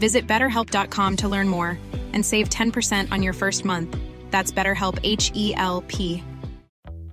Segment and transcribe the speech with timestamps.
[0.00, 1.78] Visit betterhelp.com to learn more
[2.12, 3.96] and save 10% on your first month.
[4.32, 6.24] That's BetterHelp H E L P.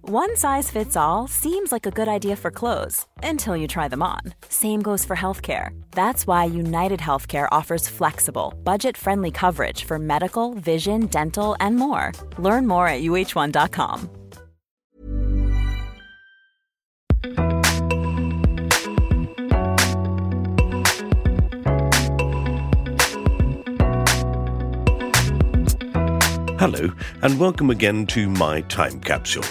[0.10, 4.02] One size fits all seems like a good idea for clothes until you try them
[4.02, 4.22] on.
[4.48, 5.72] Same goes for healthcare.
[5.92, 12.14] That's why United Healthcare offers flexible, budget friendly coverage for medical, vision, dental, and more.
[12.38, 14.10] Learn more at uh1.com.
[26.70, 29.46] Hello, and welcome again to my time capsule.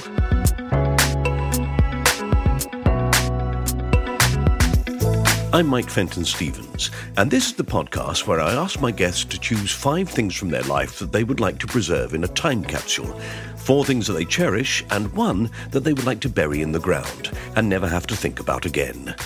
[5.51, 9.41] I'm Mike Fenton Stevens, and this is the podcast where I ask my guests to
[9.41, 12.63] choose five things from their life that they would like to preserve in a time
[12.63, 13.19] capsule,
[13.57, 16.79] four things that they cherish, and one that they would like to bury in the
[16.79, 19.17] ground and never have to think about again.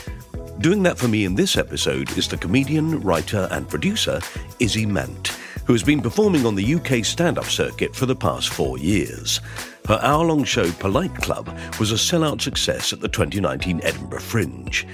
[0.61, 4.21] Doing that for me in this episode is the comedian, writer, and producer
[4.61, 5.40] Izzy Mant,
[5.71, 9.41] who has been performing on the UK stand up circuit for the past four years.
[9.87, 14.85] Her hour long show Polite Club was a sellout success at the 2019 Edinburgh Fringe.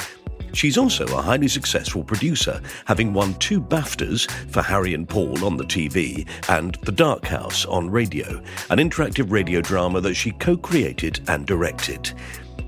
[0.53, 5.57] She's also a highly successful producer, having won two BAFTAs for Harry and Paul on
[5.57, 10.59] the TV and The Dark House on radio, an interactive radio drama that she co
[10.59, 12.13] created and directed.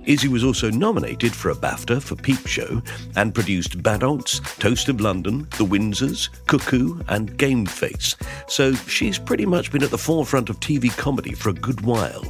[0.08, 2.80] Izzy was also nominated for a BAFTA for Peep Show
[3.14, 8.16] and produced Badults, Toast of London, The Windsors, Cuckoo, and Gameface.
[8.50, 12.24] So she's pretty much been at the forefront of TV comedy for a good while.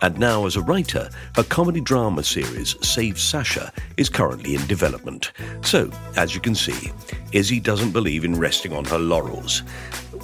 [0.00, 5.32] And now, as a writer, her comedy drama series, Save Sasha, is currently in development.
[5.62, 6.92] So, as you can see,
[7.32, 9.64] Izzy doesn't believe in resting on her laurels.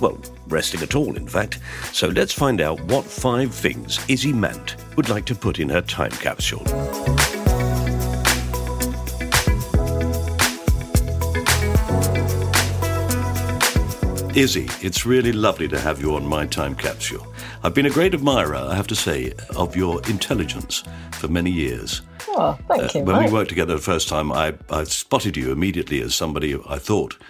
[0.00, 0.18] Well,
[0.48, 1.58] resting at all, in fact.
[1.92, 5.82] So let's find out what five things Izzy Mant would like to put in her
[5.82, 6.64] time capsule.
[14.34, 17.26] Izzy, it's really lovely to have you on my time capsule.
[17.62, 20.82] I've been a great admirer, I have to say, of your intelligence
[21.12, 22.00] for many years.
[22.28, 23.02] Oh, thank you.
[23.02, 23.26] When Mike.
[23.26, 27.16] we worked together the first time, I, I spotted you immediately as somebody I thought
[27.16, 27.24] uh,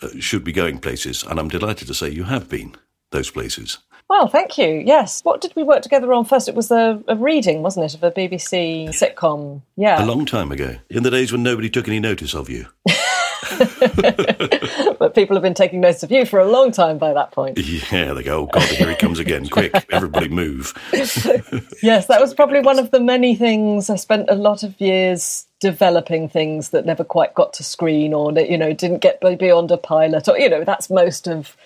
[0.00, 2.76] Uh, should be going places, and I'm delighted to say you have been
[3.10, 3.78] those places.
[4.08, 4.82] Well, thank you.
[4.86, 5.22] Yes.
[5.22, 6.48] What did we work together on first?
[6.48, 9.62] It was a, a reading, wasn't it, of a BBC sitcom?
[9.76, 10.02] Yeah.
[10.02, 12.66] A long time ago, in the days when nobody took any notice of you.
[14.98, 17.58] but people have been taking notice of you for a long time by that point.
[17.58, 19.48] Yeah, they go, oh God, here he comes again.
[19.48, 20.74] Quick, everybody move.
[21.82, 25.46] yes, that was probably one of the many things I spent a lot of years
[25.60, 29.76] developing things that never quite got to screen or, you know, didn't get beyond a
[29.76, 31.56] pilot or, you know, that's most of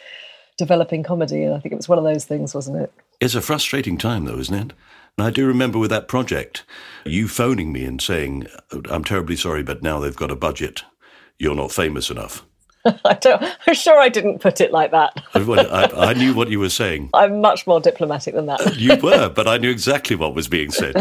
[0.57, 1.43] developing comedy.
[1.43, 2.93] And I think it was one of those things, wasn't it?
[3.21, 4.73] It's a frustrating time, though, isn't it?
[5.19, 6.65] And I do remember with that project,
[7.05, 10.85] you phoning me and saying, oh, I'm terribly sorry, but now they've got a budget.
[11.39, 12.45] You're not famous enough.
[13.05, 15.23] I don't, I'm sure I didn't put it like that.
[15.35, 17.11] I, I, knew what you were saying.
[17.15, 18.77] I'm much more diplomatic than that.
[18.79, 20.95] you were, but I knew exactly what was being said.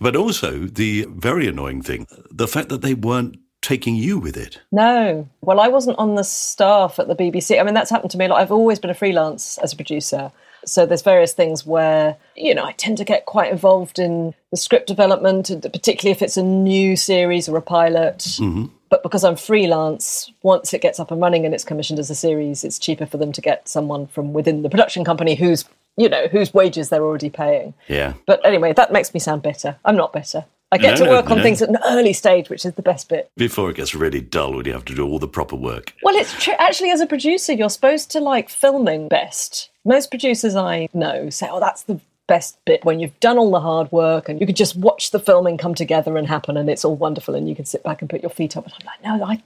[0.00, 4.60] But also, the very annoying thing, the fact that they weren't taking you with it.
[4.72, 5.28] No.
[5.42, 7.60] Well, I wasn't on the staff at the BBC.
[7.60, 8.40] I mean, that's happened to me a lot.
[8.40, 10.32] I've always been a freelance as a producer.
[10.64, 14.56] So there's various things where, you know, I tend to get quite involved in the
[14.56, 18.18] script development, particularly if it's a new series or a pilot.
[18.18, 18.66] Mm-hmm.
[18.90, 22.14] But because I'm freelance, once it gets up and running and it's commissioned as a
[22.14, 25.64] series, it's cheaper for them to get someone from within the production company who's,
[25.96, 27.74] you know, whose wages they're already paying.
[27.88, 28.14] Yeah.
[28.26, 29.76] But anyway, that makes me sound bitter.
[29.84, 30.44] I'm not bitter.
[30.70, 31.42] I get No, to work on no.
[31.42, 33.30] things at an early stage, which is the best bit.
[33.38, 35.94] Before it gets really dull when you have to do all the proper work.
[36.02, 36.52] Well, it's true.
[36.58, 39.70] Actually, as a producer, you're supposed to like filming best.
[39.86, 43.60] Most producers I know say, oh, that's the best bit when you've done all the
[43.60, 46.84] hard work and you can just watch the filming come together and happen and it's
[46.84, 48.64] all wonderful and you can sit back and put your feet up.
[48.64, 49.42] And I'm like, no, I,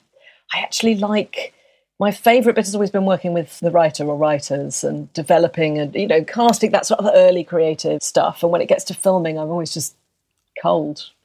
[0.52, 1.55] I actually like
[1.99, 5.94] my favourite bit has always been working with the writer or writers and developing and
[5.94, 8.43] you know casting that sort of early creative stuff.
[8.43, 9.94] And when it gets to filming, I'm always just
[10.61, 11.11] cold.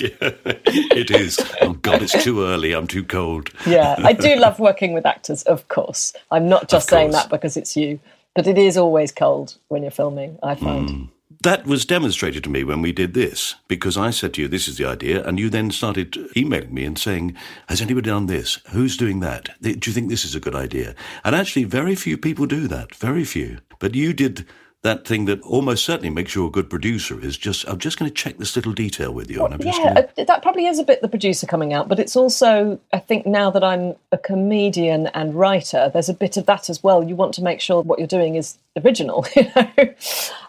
[0.00, 1.38] it is.
[1.60, 2.72] Oh God, it's too early.
[2.72, 3.50] I'm too cold.
[3.66, 6.12] yeah, I do love working with actors, of course.
[6.30, 7.98] I'm not just saying that because it's you,
[8.38, 10.38] but it is always cold when you're filming.
[10.44, 10.88] I find.
[10.88, 11.08] Mm.
[11.42, 14.68] That was demonstrated to me when we did this, because I said to you, this
[14.68, 17.36] is the idea, and you then started emailing me and saying,
[17.68, 18.60] Has anybody done this?
[18.70, 19.48] Who's doing that?
[19.60, 20.94] Do you think this is a good idea?
[21.24, 23.58] And actually, very few people do that, very few.
[23.80, 24.46] But you did
[24.82, 28.08] that thing that almost certainly makes you a good producer is just I'm just going
[28.08, 29.40] to check this little detail with you.
[29.40, 30.08] Well, yeah, gonna...
[30.16, 33.26] Uh, that probably is a bit the producer coming out, but it's also I think
[33.26, 37.02] now that I'm a comedian and writer, there's a bit of that as well.
[37.02, 39.94] You want to make sure what you're doing is original, you know,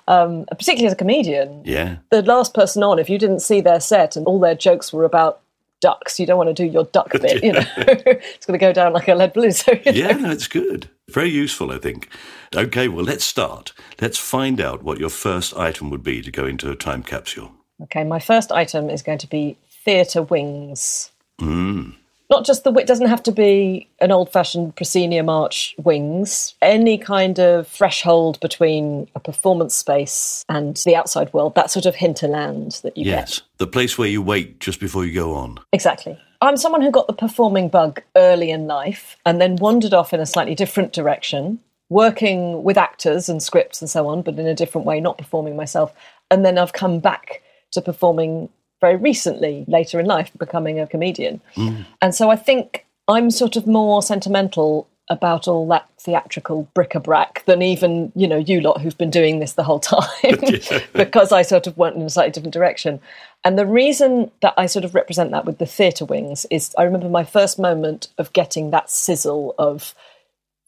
[0.08, 1.64] um, particularly as a comedian.
[1.66, 4.94] Yeah, the last person on, if you didn't see their set and all their jokes
[4.94, 5.42] were about
[5.82, 6.20] ducks.
[6.20, 7.64] You don't want to do your duck bit, you know.
[7.78, 9.52] it's going to go down like a lead balloon.
[9.52, 10.20] So, yeah, know.
[10.20, 10.90] no, it's good.
[11.10, 12.10] Very useful, I think.
[12.56, 13.74] Okay, well, let's start.
[14.02, 17.52] Let's find out what your first item would be to go into a time capsule.
[17.84, 21.12] Okay, my first item is going to be theatre wings.
[21.40, 21.96] Mm
[22.30, 26.56] not just the it doesn't have to be an old fashioned proscenium arch wings.
[26.62, 31.96] Any kind of threshold between a performance space and the outside world that sort of
[31.96, 33.12] hinterland that you get.
[33.12, 33.48] yes, get.
[33.58, 35.60] the place where you wait just before you go on.
[35.74, 36.20] Exactly.
[36.42, 40.22] I'm someone who got the performing bug early in life and then wandered off in
[40.22, 41.60] a slightly different direction
[41.90, 45.56] working with actors and scripts and so on but in a different way not performing
[45.56, 45.92] myself.
[46.32, 47.42] And then i've come back
[47.72, 48.50] to performing
[48.82, 51.42] very recently, later in life, becoming a comedian.
[51.56, 51.86] Mm.
[52.02, 57.64] And so I think I'm sort of more sentimental about all that theatrical bric-a-brac than
[57.64, 60.06] even you know you lot who've been doing this the whole time
[60.94, 63.00] because I sort of went in a slightly different direction.
[63.44, 66.84] And the reason that I sort of represent that with the theatre wings is I
[66.84, 69.96] remember my first moment of getting that sizzle of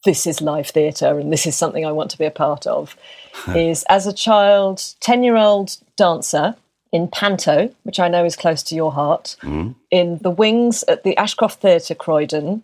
[0.03, 2.95] this is live theatre and this is something I want to be a part of
[3.55, 6.55] is as a child, 10 year old dancer
[6.91, 9.75] in Panto, which I know is close to your heart, mm.
[9.89, 12.63] in the wings at the Ashcroft Theatre, Croydon,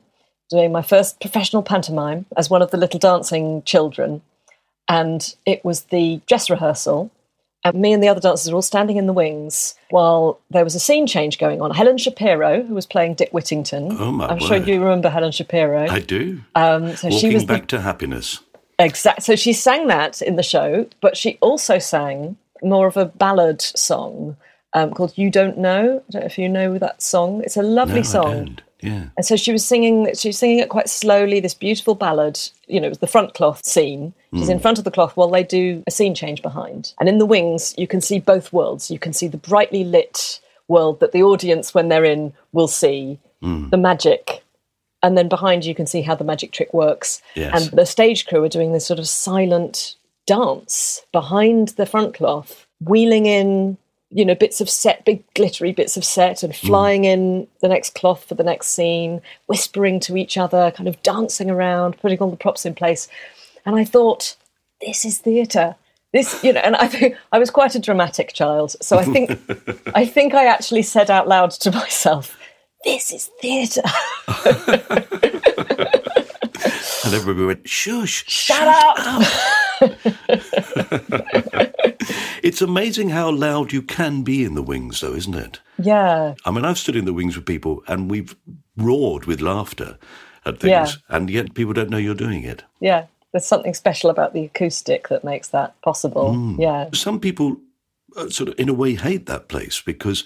[0.50, 4.22] doing my first professional pantomime as one of the little dancing children.
[4.90, 7.12] And it was the dress rehearsal.
[7.64, 10.76] And me and the other dancers were all standing in the wings while there was
[10.76, 11.72] a scene change going on.
[11.72, 13.98] Helen Shapiro, who was playing Dick Whittington.
[14.00, 14.48] Oh my I'm word.
[14.48, 15.88] sure you remember Helen Shapiro.
[15.90, 16.42] I do.
[16.56, 18.40] Um, so Walking she was back the, to happiness.
[18.80, 19.24] Exactly.
[19.24, 23.62] So she sang that in the show, but she also sang more of a ballad
[23.62, 24.38] song
[24.74, 27.42] um, called "You Don't Know." I don't know if you know that song.
[27.44, 28.58] It's a lovely no, song.
[28.82, 29.06] Yeah.
[29.18, 30.14] And so she was singing.
[30.16, 31.40] She was singing it quite slowly.
[31.40, 32.40] This beautiful ballad.
[32.68, 34.14] You know, it was the front cloth scene.
[34.34, 34.54] She's mm.
[34.54, 36.94] in front of the cloth while they do a scene change behind.
[37.00, 38.92] And in the wings, you can see both worlds.
[38.92, 43.20] You can see the brightly lit world that the audience, when they're in, will see
[43.42, 43.70] mm.
[43.70, 44.44] the magic.
[45.04, 47.22] And then behind you can see how the magic trick works.
[47.36, 47.70] Yes.
[47.70, 49.96] And the stage crew are doing this sort of silent
[50.28, 53.78] dance behind the front cloth, wheeling in,
[54.12, 57.14] you know, bits of set, big glittery bits of set, and flying mm.
[57.14, 61.50] in the next cloth for the next scene, whispering to each other, kind of dancing
[61.50, 63.08] around, putting all the props in place.
[63.66, 64.36] And I thought,
[64.82, 65.76] this is theatre.
[66.14, 69.32] This, you know, and I think I was quite a dramatic child, so I think,
[69.96, 72.38] I think I actually said out loud to myself,
[72.86, 73.82] "This is theatre."
[77.06, 78.96] and everybody went, "Shush, shut, shut up.
[79.00, 79.67] up.
[82.44, 85.60] it's amazing how loud you can be in the wings, though, isn't it?
[85.78, 86.36] Yeah.
[86.46, 88.36] I mean, I've stood in the wings with people and we've
[88.76, 89.98] roared with laughter
[90.46, 91.16] at things, yeah.
[91.16, 92.64] and yet people don't know you're doing it.
[92.80, 93.06] Yeah.
[93.32, 96.34] There's something special about the acoustic that makes that possible.
[96.34, 96.60] Mm.
[96.60, 96.90] Yeah.
[96.94, 97.58] Some people
[98.16, 100.24] uh, sort of, in a way, hate that place because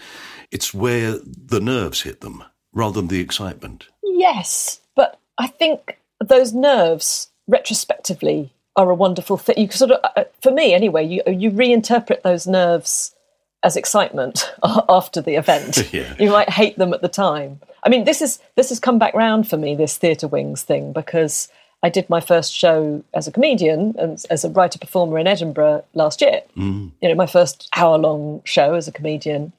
[0.52, 2.44] it's where the nerves hit them
[2.74, 3.88] rather than the excitement.
[4.04, 4.82] Yes.
[4.96, 9.58] But I think those nerves retrospectively are a wonderful thing.
[9.58, 13.16] You sort of, uh, uh, for me anyway, you you reinterpret those nerves
[13.64, 14.54] as excitement
[14.90, 15.90] after the event.
[15.94, 16.16] yeah.
[16.20, 17.60] You might hate them at the time.
[17.84, 20.94] I mean, this is this has come back round for me this theatre wings thing
[20.94, 21.50] because
[21.84, 25.84] I did my first show as a comedian and as a writer performer in Edinburgh
[25.94, 26.42] last year.
[26.56, 26.92] Mm.
[27.02, 29.52] You know, my first hour long show as a comedian,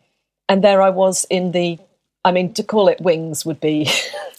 [0.48, 1.78] and there I was in the
[2.24, 3.88] I mean, to call it wings would be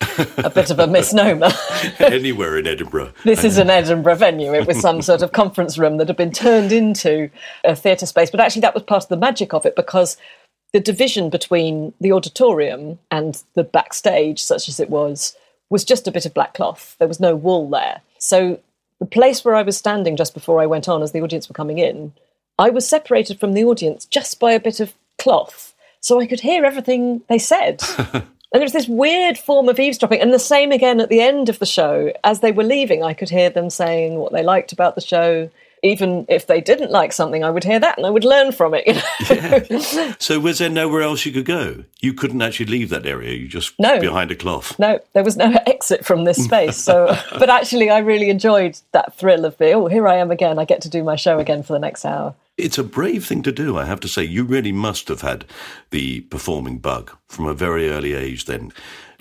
[0.37, 1.51] a bit of a misnomer.
[1.99, 3.11] Anywhere in Edinburgh.
[3.25, 4.53] this is an Edinburgh venue.
[4.53, 7.29] It was some sort of conference room that had been turned into
[7.65, 8.31] a theatre space.
[8.31, 10.15] But actually, that was part of the magic of it because
[10.71, 15.35] the division between the auditorium and the backstage, such as it was,
[15.69, 16.95] was just a bit of black cloth.
[16.99, 18.01] There was no wall there.
[18.17, 18.59] So
[18.99, 21.53] the place where I was standing just before I went on as the audience were
[21.53, 22.13] coming in,
[22.57, 25.72] I was separated from the audience just by a bit of cloth
[26.03, 27.81] so I could hear everything they said.
[28.53, 30.21] And there was this weird form of eavesdropping.
[30.21, 32.13] And the same again at the end of the show.
[32.23, 35.49] As they were leaving, I could hear them saying what they liked about the show.
[35.83, 38.73] Even if they didn't like something, I would hear that and I would learn from
[38.73, 38.87] it.
[38.87, 39.01] You know?
[39.29, 40.13] yeah.
[40.19, 41.83] So was there nowhere else you could go?
[41.99, 43.33] You couldn't actually leave that area.
[43.33, 43.99] You just no.
[43.99, 44.77] behind a cloth.
[44.79, 46.77] No, there was no exit from this space.
[46.77, 50.57] So, but actually, I really enjoyed that thrill of the oh, here I am again.
[50.57, 52.35] I get to do my show again for the next hour.
[52.57, 54.23] It's a brave thing to do, I have to say.
[54.23, 55.45] You really must have had
[55.89, 58.71] the performing bug from a very early age then.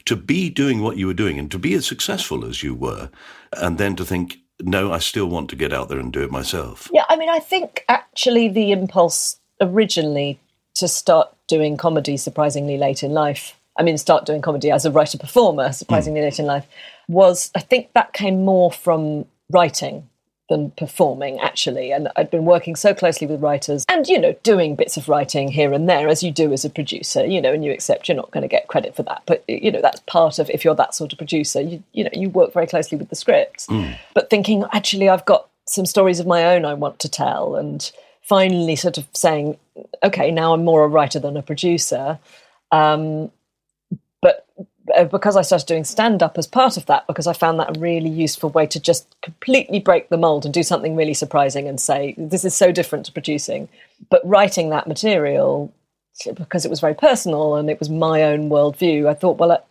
[0.07, 3.09] To be doing what you were doing and to be as successful as you were,
[3.53, 6.31] and then to think, no, I still want to get out there and do it
[6.31, 6.91] myself.
[6.93, 10.39] Yeah, I mean, I think actually the impulse originally
[10.75, 14.91] to start doing comedy surprisingly late in life, I mean, start doing comedy as a
[14.91, 16.25] writer performer surprisingly mm.
[16.25, 16.67] late in life,
[17.09, 20.09] was I think that came more from writing
[20.49, 21.93] than performing actually.
[21.93, 25.49] And i'd been working so closely with writers and you know doing bits of writing
[25.49, 28.17] here and there as you do as a producer you know and you accept you're
[28.17, 29.23] not going to get credit for that.
[29.27, 32.11] But you know that's part of if you're that sort of producer you you know
[32.13, 33.97] you work very closely with the scripts mm.
[34.15, 37.93] but thinking actually i've got some stories of my own i want to tell and
[38.23, 39.57] finally sort of saying
[40.03, 42.19] okay now i'm more a writer than a producer
[42.73, 43.31] um,
[45.11, 47.81] because I started doing stand up as part of that, because I found that a
[47.81, 51.81] really useful way to just completely break the mold and do something really surprising and
[51.81, 53.69] say, this is so different to producing.
[54.11, 55.73] But writing that material,
[56.35, 59.65] because it was very personal and it was my own worldview, I thought, well,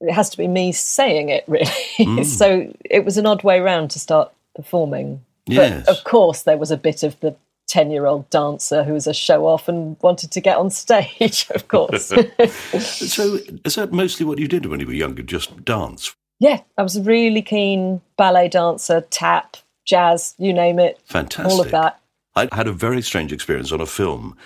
[0.00, 1.66] it has to be me saying it, really.
[1.98, 2.24] Mm.
[2.24, 5.24] so it was an odd way round to start performing.
[5.46, 5.86] Yes.
[5.86, 9.06] But of course, there was a bit of the 10 year old dancer who was
[9.06, 12.06] a show off and wanted to get on stage, of course.
[12.78, 16.14] so, is that mostly what you did when you were younger, just dance?
[16.38, 21.00] Yeah, I was a really keen ballet dancer, tap, jazz, you name it.
[21.04, 21.52] Fantastic.
[21.52, 22.00] All of that.
[22.34, 24.36] I had a very strange experience on a film.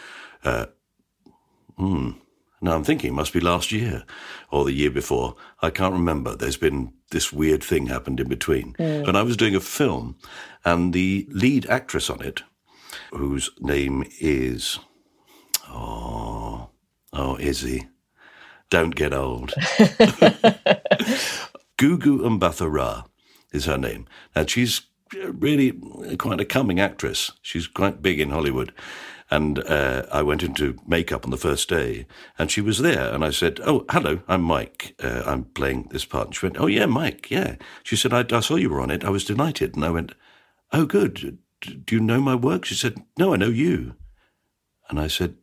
[0.44, 0.66] Uh,
[1.76, 2.12] hmm.
[2.62, 4.04] Now I'm thinking it must be last year
[4.52, 5.34] or the year before.
[5.62, 6.36] I can't remember.
[6.36, 8.74] There's been this weird thing happened in between.
[8.74, 9.04] Mm.
[9.04, 10.16] But I was doing a film
[10.64, 12.42] and the lead actress on it
[13.12, 14.78] whose name is,
[15.68, 16.70] oh,
[17.12, 17.88] oh, Izzy.
[18.70, 19.50] Don't get old.
[21.76, 23.02] Gugu Mbatha-Raw
[23.52, 24.06] is her name.
[24.34, 25.72] And she's really
[26.18, 27.32] quite a coming actress.
[27.42, 28.72] She's quite big in Hollywood.
[29.28, 33.14] And uh, I went into makeup on the first day, and she was there.
[33.14, 34.96] And I said, "Oh, hello, I'm Mike.
[35.00, 38.24] Uh, I'm playing this part." And she went, "Oh yeah, Mike, yeah." She said, I,
[38.36, 39.04] "I saw you were on it.
[39.04, 40.14] I was delighted." And I went,
[40.72, 42.64] "Oh, good do you know my work?
[42.64, 43.94] She said, no, I know you.
[44.88, 45.36] And I said,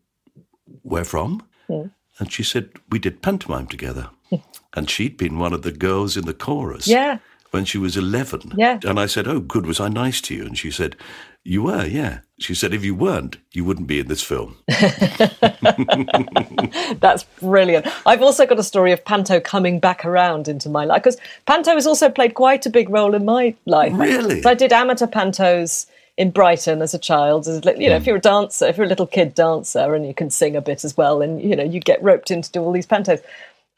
[0.82, 1.48] where from?
[1.70, 1.92] Mm.
[2.20, 4.10] And she said, we did pantomime together.
[4.76, 6.88] and she'd been one of the girls in the chorus.
[6.88, 7.20] Yeah.
[7.52, 8.54] When she was 11.
[8.58, 8.80] Yeah.
[8.84, 10.46] And I said, oh, good, was I nice to you?
[10.46, 10.98] And she said,
[11.44, 12.20] you were, yeah.
[12.40, 14.58] She said, if you weren't, you wouldn't be in this film.
[17.00, 17.88] That's brilliant.
[18.06, 21.74] I've also got a story of Panto coming back around into my life because Panto
[21.74, 23.94] has also played quite a big role in my life.
[23.96, 24.42] Really?
[24.42, 25.86] So I did amateur Pantos
[26.18, 27.48] in Brighton as a child.
[27.48, 30.14] As, you know, if you're a dancer, if you're a little kid dancer and you
[30.14, 32.62] can sing a bit as well, and you know, you get roped in to do
[32.62, 33.22] all these pantos.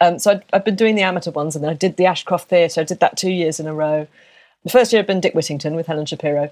[0.01, 2.49] Um, so i have been doing the amateur ones, and then I did the Ashcroft
[2.49, 2.81] Theatre.
[2.81, 4.07] I did that two years in a row.
[4.63, 6.49] The first year had been Dick Whittington with Helen Shapiro.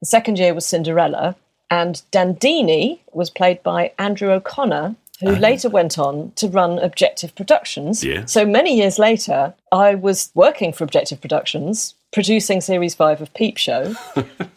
[0.00, 1.36] The second year was Cinderella,
[1.70, 5.40] and Dandini was played by Andrew O'Connor, who uh-huh.
[5.40, 8.04] later went on to run Objective Productions.
[8.04, 8.26] Yeah.
[8.26, 13.58] So many years later, I was working for Objective Productions, producing series five of Peep
[13.58, 13.94] Show.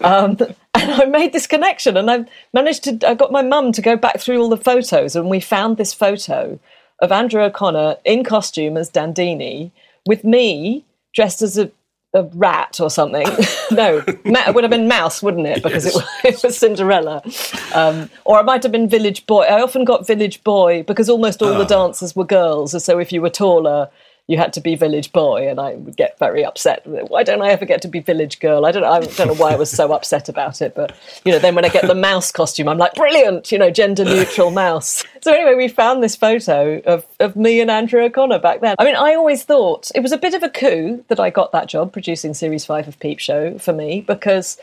[0.02, 0.38] um,
[0.76, 3.98] and I made this connection and I managed to, I got my mum to go
[3.98, 6.60] back through all the photos and we found this photo
[7.02, 9.72] of Andrew O'Connor in costume as Dandini
[10.06, 11.72] with me dressed as a,
[12.14, 13.28] a rat or something.
[13.72, 15.64] no, it would have been mouse, wouldn't it?
[15.64, 15.96] Because yes.
[15.96, 17.24] it, was, it, was Cinderella.
[17.74, 19.44] Um, or I might have been village boy.
[19.44, 21.88] I often got village boy because almost all the ah.
[21.88, 22.84] dancers were girls.
[22.84, 23.90] So if you were taller,
[24.28, 26.86] you had to be village boy, and I would get very upset.
[26.86, 28.66] Why don't I ever get to be village girl?
[28.66, 31.40] I don't, I don't know why I was so upset about it, but you know,
[31.40, 35.04] then when I get the mouse costume, I'm like, brilliant, you know, gender neutral mouse.
[35.22, 38.76] So anyway, we found this photo of, of me and Andrew O'Connor back then.
[38.80, 41.54] I mean, I always thought it was a bit of a coup that I got
[41.54, 44.58] that job producing series five of Peep Show for me because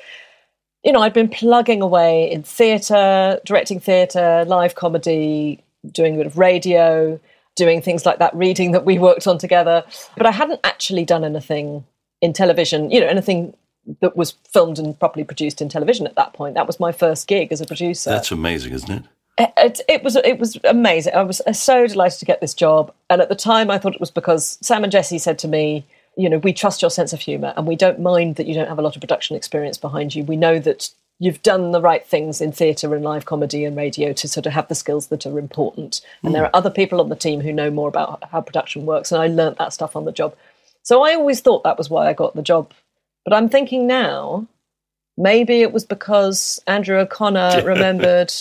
[0.85, 6.27] you know, I'd been plugging away in theatre, directing theatre, live comedy, doing a bit
[6.27, 7.19] of radio,
[7.57, 9.85] doing things like that reading that we worked on together.
[10.17, 11.85] But I hadn't actually done anything
[12.21, 13.55] in television, you know, anything
[14.01, 16.55] that was filmed and properly produced in television at that point.
[16.55, 18.11] That was my first gig as a producer.
[18.11, 19.05] That's amazing, isn't it?
[19.37, 21.15] It, it, was it was amazing.
[21.15, 23.95] I was uh, so delighted to get this job, and at the time, I thought
[23.95, 25.85] it was because Sam and Jesse said to me,
[26.17, 28.69] "You know, we trust your sense of humour, and we don't mind that you don't
[28.69, 30.23] have a lot of production experience behind you.
[30.23, 34.13] We know that you've done the right things in theatre and live comedy and radio
[34.13, 36.01] to sort of have the skills that are important.
[36.23, 36.47] And there hmm.
[36.47, 39.13] are other people on the team who know more about how production works.
[39.13, 40.35] And I learnt that stuff on the job.
[40.83, 42.73] So I always thought that was why I got the job.
[43.25, 44.47] But I'm thinking now,
[45.17, 48.33] maybe it was because Andrew O'Connor remembered,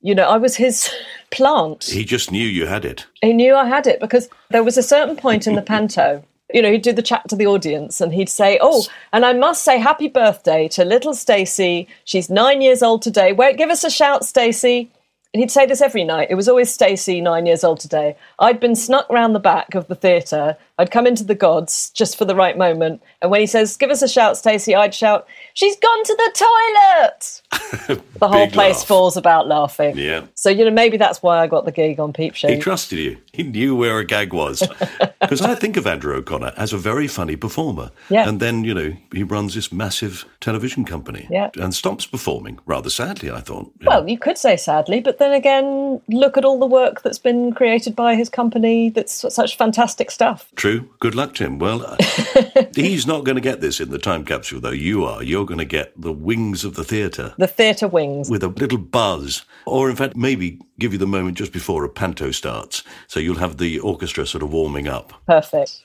[0.00, 0.92] you know, I was his
[1.30, 1.84] plant.
[1.84, 3.06] He just knew you had it.
[3.20, 6.22] He knew I had it because there was a certain point in the panto.
[6.52, 9.34] You know, he'd do the chat to the audience and he'd say, Oh, and I
[9.34, 11.86] must say happy birthday to little Stacey.
[12.04, 13.32] She's nine years old today.
[13.32, 14.90] Wait, give us a shout, Stacey.
[15.34, 16.28] And he'd say this every night.
[16.30, 18.16] It was always Stacey, nine years old today.
[18.38, 20.56] I'd been snuck round the back of the theatre.
[20.78, 23.02] I'd come into the gods just for the right moment.
[23.20, 26.32] And when he says, Give us a shout, Stacey, I'd shout, She's gone to the
[26.34, 28.02] toilet.
[28.18, 28.86] the whole place laugh.
[28.86, 29.98] falls about laughing.
[29.98, 30.26] Yeah.
[30.34, 32.48] So, you know, maybe that's why I got the gig on Peep Show.
[32.48, 33.18] He trusted you.
[33.32, 34.66] He knew where a gag was.
[35.20, 37.90] Because I think of Andrew O'Connor as a very funny performer.
[38.08, 38.26] Yeah.
[38.26, 41.26] And then, you know, he runs this massive television company.
[41.30, 41.50] Yeah.
[41.56, 43.70] And stops performing, rather sadly, I thought.
[43.80, 43.88] Yeah.
[43.88, 47.52] Well, you could say sadly, but then again, look at all the work that's been
[47.52, 50.50] created by his company that's such fantastic stuff.
[50.56, 50.88] True.
[51.00, 51.58] Good luck to him.
[51.58, 51.96] Well,
[52.74, 54.70] he's not going to get this in the time capsule, though.
[54.70, 55.22] You are.
[55.22, 58.30] You're going to get the wings of the theatre The theatre wings.
[58.30, 59.44] with a little buzz.
[59.66, 62.82] Or, in fact, maybe give you the moment just before a panto starts.
[63.06, 65.12] So you'll have the orchestra sort of warming up.
[65.26, 65.82] Perfect.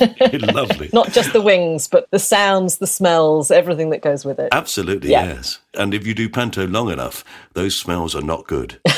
[0.54, 0.88] Lovely.
[0.92, 4.48] Not just the wings, but the sounds, the smells, everything that goes with it.
[4.52, 5.26] Absolutely, Yeah.
[5.26, 5.58] yes.
[5.74, 8.80] And if you do panto long enough, those smells are not good.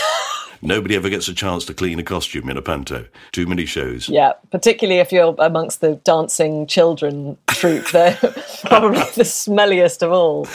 [0.62, 3.06] Nobody ever gets a chance to clean a costume in a panto.
[3.32, 4.08] Too many shows.
[4.08, 8.16] Yeah, particularly if you're amongst the dancing children troupe, they're
[8.64, 10.46] probably the smelliest of all.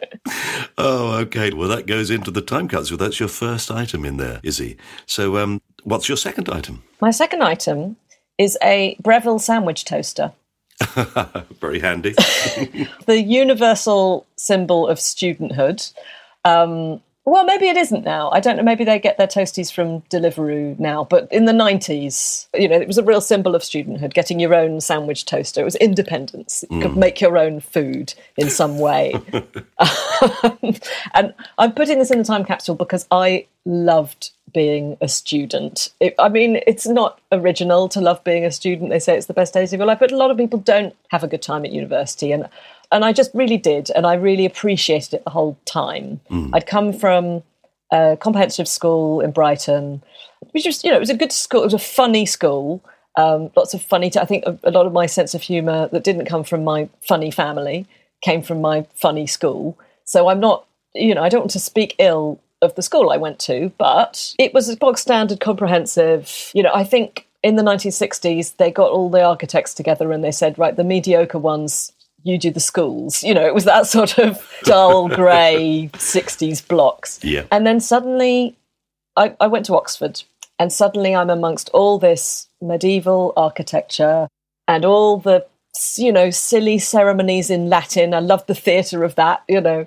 [0.78, 1.50] Oh, okay.
[1.52, 2.96] Well, that goes into the time capsule.
[2.96, 4.76] That's your first item in there, Izzy.
[5.06, 6.82] So, um, what's your second item?
[7.00, 7.96] My second item
[8.38, 10.32] is a Breville sandwich toaster.
[11.60, 12.14] Very handy.
[13.06, 15.92] the universal symbol of studenthood.
[16.44, 18.30] Um, well, maybe it isn't now.
[18.30, 18.62] I don't know.
[18.62, 21.04] Maybe they get their toasties from Deliveroo now.
[21.04, 24.54] But in the 90s, you know, it was a real symbol of studenthood, getting your
[24.54, 25.60] own sandwich toaster.
[25.60, 26.64] It was independence.
[26.70, 26.96] You could mm.
[26.96, 29.12] make your own food in some way.
[31.14, 35.90] and I'm putting this in the time capsule because I loved being a student.
[36.00, 38.90] It, I mean, it's not original to love being a student.
[38.90, 40.96] They say it's the best days of your life, but a lot of people don't
[41.10, 42.32] have a good time at university.
[42.32, 42.48] And
[42.92, 46.20] and I just really did, and I really appreciated it the whole time.
[46.54, 47.42] I'd come from
[47.92, 50.02] a comprehensive school in Brighton,
[50.52, 51.62] which was, you know, it was a good school.
[51.62, 52.82] It was a funny school.
[53.16, 54.10] Um, lots of funny.
[54.10, 56.64] T- I think a, a lot of my sense of humour that didn't come from
[56.64, 57.86] my funny family
[58.22, 59.78] came from my funny school.
[60.04, 63.16] So I'm not, you know, I don't want to speak ill of the school I
[63.16, 66.50] went to, but it was a bog standard comprehensive.
[66.54, 70.32] You know, I think in the 1960s they got all the architects together and they
[70.32, 73.22] said, right, the mediocre ones you do the schools.
[73.22, 77.22] You know, it was that sort of dull grey 60s blocks.
[77.22, 77.44] Yeah.
[77.50, 78.56] And then suddenly
[79.16, 80.22] I, I went to Oxford
[80.58, 84.28] and suddenly I'm amongst all this medieval architecture
[84.68, 85.46] and all the,
[85.96, 88.14] you know, silly ceremonies in Latin.
[88.14, 89.86] I love the theatre of that, you know,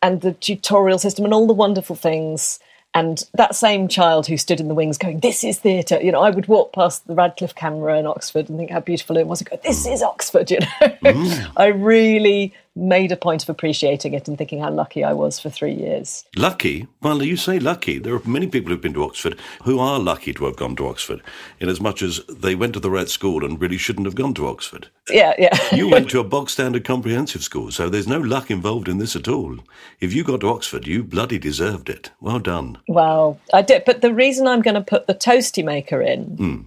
[0.00, 2.58] and the tutorial system and all the wonderful things.
[2.94, 5.98] And that same child who stood in the wings going, This is theatre.
[6.00, 9.16] You know, I would walk past the Radcliffe camera in Oxford and think how beautiful
[9.16, 10.88] it was and go, This is Oxford, you know.
[11.02, 11.52] Mm.
[11.56, 15.50] I really made a point of appreciating it and thinking how lucky I was for
[15.50, 16.24] three years.
[16.36, 16.86] lucky?
[17.02, 17.98] Well, you say lucky.
[17.98, 20.86] There are many people who've been to Oxford who are lucky to have gone to
[20.86, 21.22] Oxford,
[21.60, 24.34] in as much as they went to the right school and really shouldn't have gone
[24.34, 24.88] to Oxford.
[25.10, 25.56] Yeah, yeah.
[25.72, 29.16] You went to a bog standard comprehensive school, so there's no luck involved in this
[29.16, 29.58] at all.
[30.00, 32.10] If you got to Oxford, you bloody deserved it.
[32.20, 32.78] Well done.
[32.88, 36.60] Well, I did, but the reason I'm going to put the toasty maker in hmm.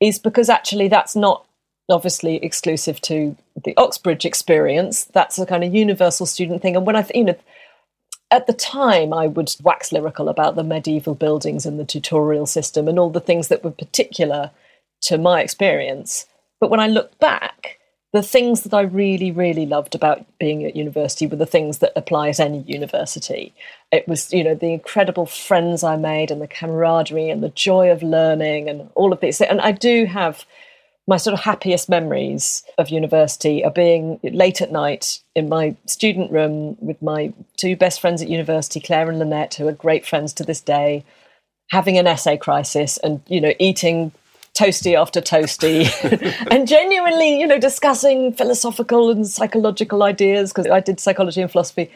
[0.00, 1.46] is because actually that's not
[1.90, 5.04] obviously exclusive to the Oxbridge experience.
[5.04, 6.76] That's a kind of universal student thing.
[6.76, 7.36] And when I, th- you know,
[8.30, 12.86] at the time, I would wax lyrical about the medieval buildings and the tutorial system
[12.86, 14.50] and all the things that were particular
[15.02, 16.26] to my experience.
[16.60, 17.78] But when I look back,
[18.12, 21.92] the things that I really, really loved about being at university were the things that
[21.94, 23.54] apply at any university.
[23.92, 27.90] It was, you know, the incredible friends I made and the camaraderie and the joy
[27.90, 29.40] of learning and all of this.
[29.40, 30.44] And I do have
[31.06, 36.30] my sort of happiest memories of university are being late at night in my student
[36.30, 40.32] room with my two best friends at university, Claire and Lynette, who are great friends
[40.34, 41.04] to this day,
[41.70, 44.12] having an essay crisis and, you know, eating
[44.54, 45.88] toasty after toasty
[46.50, 51.90] and genuinely, you know, discussing philosophical and psychological ideas because I did psychology and philosophy.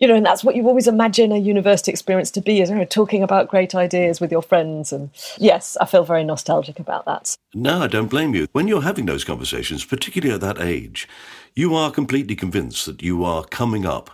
[0.00, 2.76] You know, and that's what you always imagine a university experience to be, is you
[2.76, 4.92] know, talking about great ideas with your friends.
[4.92, 7.36] And yes, I feel very nostalgic about that.
[7.54, 8.48] No, I don't blame you.
[8.52, 11.08] When you're having those conversations, particularly at that age,
[11.54, 14.10] you are completely convinced that you are coming up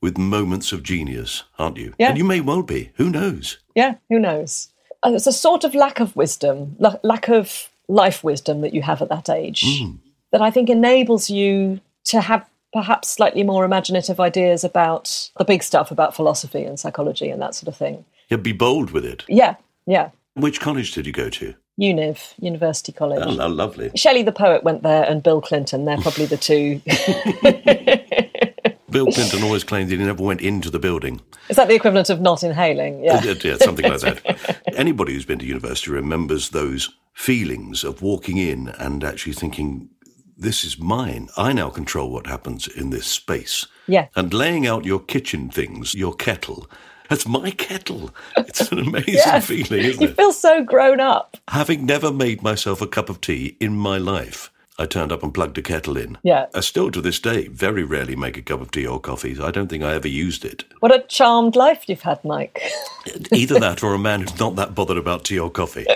[0.00, 1.94] with moments of genius, aren't you?
[1.98, 2.10] Yeah.
[2.10, 2.92] And you may well be.
[2.94, 3.58] Who knows?
[3.74, 4.68] Yeah, who knows?
[5.02, 8.82] And it's a sort of lack of wisdom, la- lack of life wisdom that you
[8.82, 9.96] have at that age hmm.
[10.32, 15.62] that I think enables you to have perhaps slightly more imaginative ideas about the big
[15.62, 18.04] stuff, about philosophy and psychology and that sort of thing.
[18.28, 19.24] Yeah, be bold with it.
[19.28, 20.10] Yeah, yeah.
[20.34, 21.54] Which college did you go to?
[21.80, 23.22] Univ, University College.
[23.22, 23.90] Oh, lo- lovely.
[23.94, 25.84] Shelley the poet went there and Bill Clinton.
[25.84, 26.80] They're probably the two.
[28.90, 31.20] Bill Clinton always claimed that he never went into the building.
[31.50, 33.04] Is that the equivalent of not inhaling?
[33.04, 33.16] Yeah.
[33.16, 34.62] Uh, yeah, something like that.
[34.74, 39.90] Anybody who's been to university remembers those feelings of walking in and actually thinking,
[40.36, 41.28] this is mine.
[41.36, 43.66] I now control what happens in this space.
[43.86, 44.08] Yeah.
[44.16, 46.68] And laying out your kitchen things, your kettle.
[47.08, 48.10] That's my kettle.
[48.36, 49.46] It's an amazing Yes.
[49.46, 50.16] feeling, isn't You it?
[50.16, 51.36] feel so grown up.
[51.48, 55.32] Having never made myself a cup of tea in my life, I turned up and
[55.32, 56.18] plugged a kettle in.
[56.22, 56.46] Yeah.
[56.54, 59.36] I still to this day very rarely make a cup of tea or coffee.
[59.40, 60.64] I don't think I ever used it.
[60.80, 62.60] What a charmed life you've had, Mike.
[63.32, 65.86] Either that or a man who's not that bothered about tea or coffee.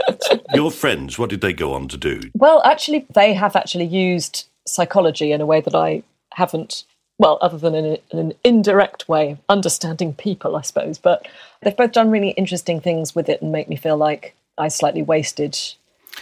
[0.54, 2.20] Your friends, what did they go on to do?
[2.34, 6.84] Well, actually, they have actually used psychology in a way that I haven't.
[7.18, 10.96] Well, other than in, a- in an indirect way, understanding people, I suppose.
[10.96, 11.28] But
[11.62, 15.02] they've both done really interesting things with it and make me feel like I slightly
[15.02, 15.58] wasted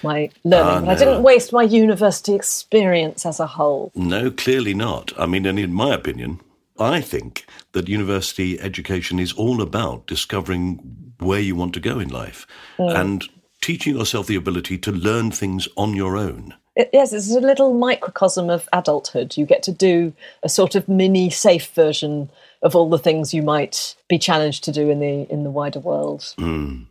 [0.02, 0.68] my learning.
[0.68, 3.92] Ah, but I didn't waste my university experience as a whole.
[3.94, 5.12] No, clearly not.
[5.18, 6.40] I mean, and in my opinion,
[6.78, 12.08] I think that university education is all about discovering where you want to go in
[12.08, 12.46] life
[12.78, 13.28] and
[13.60, 16.54] teaching yourself the ability to learn things on your own.
[16.76, 19.36] It, yes, it's a little microcosm of adulthood.
[19.36, 20.12] You get to do
[20.44, 22.30] a sort of mini safe version
[22.62, 25.80] of all the things you might be challenged to do in the in the wider
[25.80, 26.34] world.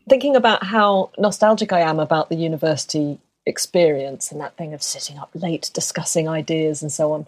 [0.09, 5.17] Thinking about how nostalgic I am about the university experience and that thing of sitting
[5.17, 7.25] up late discussing ideas and so on.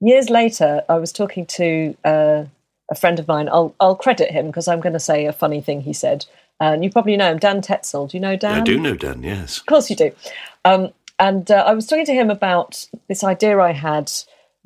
[0.00, 2.44] Years later, I was talking to uh,
[2.90, 3.48] a friend of mine.
[3.48, 6.26] I'll I'll credit him because I'm going to say a funny thing he said.
[6.60, 8.08] And you probably know him, Dan Tetsell.
[8.08, 8.60] Do you know Dan?
[8.60, 9.58] I do know Dan, yes.
[9.58, 10.12] Of course you do.
[10.64, 14.10] Um, and uh, I was talking to him about this idea I had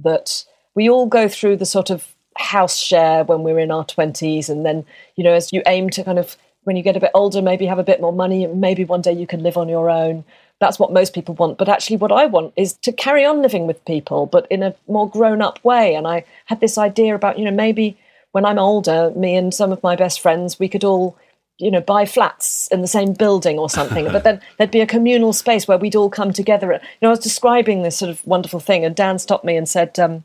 [0.01, 4.49] that we all go through the sort of house share when we're in our 20s.
[4.49, 4.85] And then,
[5.17, 7.67] you know, as you aim to kind of, when you get a bit older, maybe
[7.67, 10.25] have a bit more money, and maybe one day you can live on your own.
[10.61, 11.59] That's what most people want.
[11.59, 14.75] But actually, what I want is to carry on living with people, but in a
[14.87, 15.95] more grown up way.
[15.95, 17.97] And I had this idea about, you know, maybe
[18.33, 21.17] when I'm older, me and some of my best friends, we could all
[21.61, 24.05] you know, buy flats in the same building or something.
[24.13, 26.73] but then there'd be a communal space where we'd all come together.
[26.73, 29.69] You know, I was describing this sort of wonderful thing, and Dan stopped me and
[29.69, 30.23] said, um,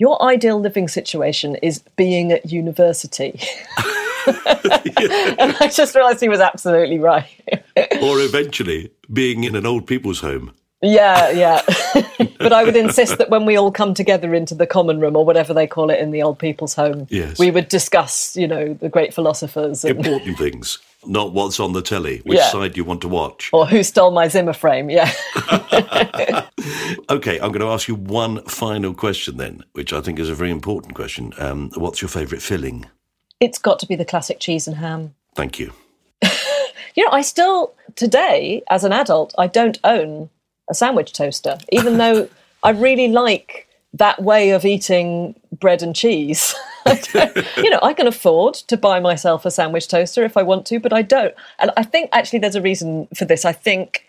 [0.00, 3.38] "Your ideal living situation is being at university."
[4.26, 7.26] and I just realised he was absolutely right.
[8.02, 10.52] Or eventually being in an old people's home.
[10.82, 11.62] yeah, yeah.
[12.38, 15.24] but I would insist that when we all come together into the common room or
[15.24, 17.38] whatever they call it in the old people's home, Yes.
[17.38, 21.82] we would discuss, you know, the great philosophers and, Important things, not what's on the
[21.82, 22.48] telly, which Yeah.
[22.50, 23.50] side you want to watch.
[23.52, 24.90] or who stole my Zimmer frame.
[24.90, 25.10] Yeah.
[27.08, 30.34] Okay, I'm going to ask you one final question then, which I think is a
[30.34, 31.32] very important question.
[31.38, 32.86] Um, what's your favourite filling?
[33.40, 35.14] it's got to be the classic cheese and ham.
[35.34, 35.72] Thank you.
[36.96, 40.28] You know, I still, today, as an adult, I don't own
[40.68, 42.28] a sandwich toaster, even though
[42.64, 46.54] I really like that way of eating bread and cheese.
[46.86, 50.80] you know, I can afford to buy myself a sandwich toaster if I want to,
[50.80, 51.34] but I don't.
[51.58, 53.44] And I think actually there's a reason for this.
[53.44, 54.04] I think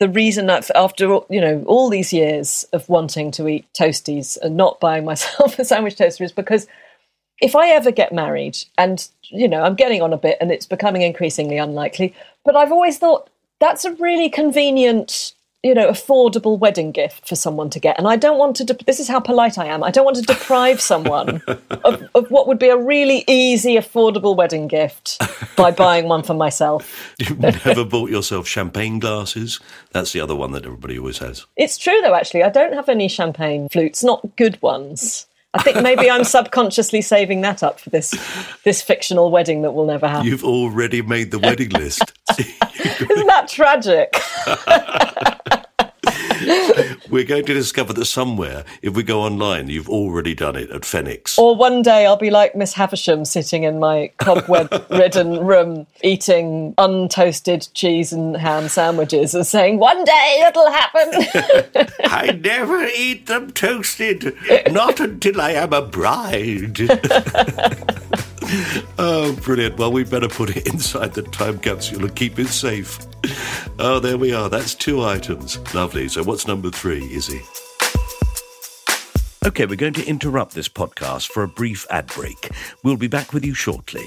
[0.00, 4.38] the reason that after all- you know all these years of wanting to eat toasties
[4.40, 6.66] and not buying myself a sandwich toaster is because
[7.40, 10.66] if I ever get married, and you know, I'm getting on a bit, and it's
[10.66, 12.14] becoming increasingly unlikely,
[12.44, 15.34] but I've always thought that's a really convenient,
[15.68, 17.98] you know, affordable wedding gift for someone to get.
[17.98, 18.64] And I don't want to.
[18.64, 19.84] De- this is how polite I am.
[19.84, 21.42] I don't want to deprive someone
[21.84, 25.20] of, of what would be a really easy, affordable wedding gift
[25.56, 27.14] by buying one for myself.
[27.18, 29.60] You've never bought yourself champagne glasses?
[29.92, 31.44] That's the other one that everybody always has.
[31.54, 32.14] It's true, though.
[32.14, 35.26] Actually, I don't have any champagne flutes, not good ones.
[35.52, 38.10] I think maybe I'm subconsciously saving that up for this
[38.64, 40.26] this fictional wedding that will never happen.
[40.26, 42.12] You've already made the wedding list.
[43.10, 44.14] Isn't that tragic?
[47.10, 50.84] We're going to discover that somewhere, if we go online, you've already done it at
[50.84, 51.38] Phoenix.
[51.38, 56.74] Or one day I'll be like Miss Havisham sitting in my cobweb ridden room eating
[56.78, 61.88] untoasted cheese and ham sandwiches and saying, One day it'll happen.
[62.04, 64.34] I never eat them toasted,
[64.70, 66.78] not until I am a bride.
[68.98, 69.76] oh, brilliant.
[69.76, 72.98] Well, we better put it inside the time capsule and keep it safe.
[73.78, 74.48] Oh, there we are.
[74.48, 75.58] That's two items.
[75.74, 76.08] Lovely.
[76.08, 77.42] So, what's number three, Izzy?
[79.44, 82.50] Okay, we're going to interrupt this podcast for a brief ad break.
[82.82, 84.06] We'll be back with you shortly.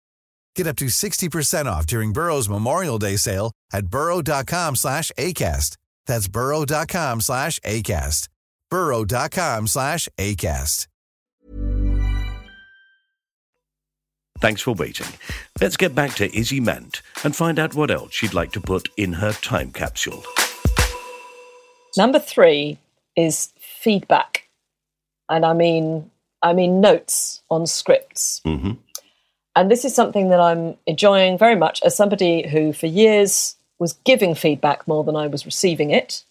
[0.55, 5.77] Get up to 60% off during Burrow's Memorial Day sale at burrow.com slash ACAST.
[6.05, 8.27] That's burrow.com slash ACAST.
[8.69, 10.87] burrow.com slash ACAST.
[14.41, 15.05] Thanks for waiting.
[15.61, 18.89] Let's get back to Izzy Mant and find out what else she'd like to put
[18.97, 20.23] in her time capsule.
[21.95, 22.79] Number three
[23.15, 24.47] is feedback.
[25.29, 26.09] And I mean,
[26.41, 28.41] I mean notes on scripts.
[28.43, 28.71] Mm-hmm.
[29.55, 33.93] And this is something that I'm enjoying very much as somebody who, for years, was
[34.05, 36.23] giving feedback more than I was receiving it.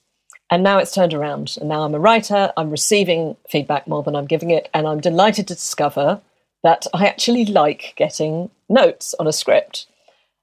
[0.50, 1.56] And now it's turned around.
[1.60, 4.68] And now I'm a writer, I'm receiving feedback more than I'm giving it.
[4.72, 6.20] And I'm delighted to discover
[6.62, 9.86] that I actually like getting notes on a script.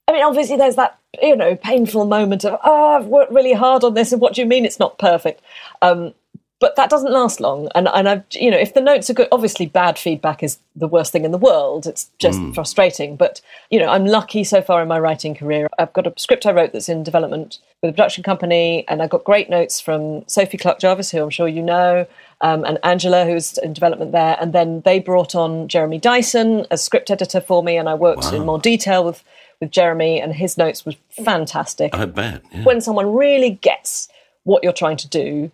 [0.07, 3.83] I mean, obviously, there's that, you know, painful moment of, oh, I've worked really hard
[3.83, 4.11] on this.
[4.11, 5.41] And what do you mean it's not perfect?
[5.81, 6.13] Um,
[6.59, 7.69] but that doesn't last long.
[7.75, 10.87] And and I, you know, if the notes are good, obviously bad feedback is the
[10.87, 11.85] worst thing in the world.
[11.85, 12.53] It's just Mm.
[12.55, 13.15] frustrating.
[13.15, 15.67] But you know, I'm lucky so far in my writing career.
[15.77, 19.07] I've got a script I wrote that's in development with a production company, and I
[19.07, 22.07] got great notes from Sophie Clarke-Jervoise, who I'm sure you know,
[22.41, 24.35] um, and Angela, who's in development there.
[24.41, 28.33] And then they brought on Jeremy Dyson as script editor for me, and I worked
[28.33, 29.23] in more detail with
[29.59, 30.93] with Jeremy, and his notes were
[31.25, 32.41] fantastic I bet.
[32.51, 32.63] yeah.
[32.63, 34.07] when someone really gets
[34.43, 35.51] what you're trying to do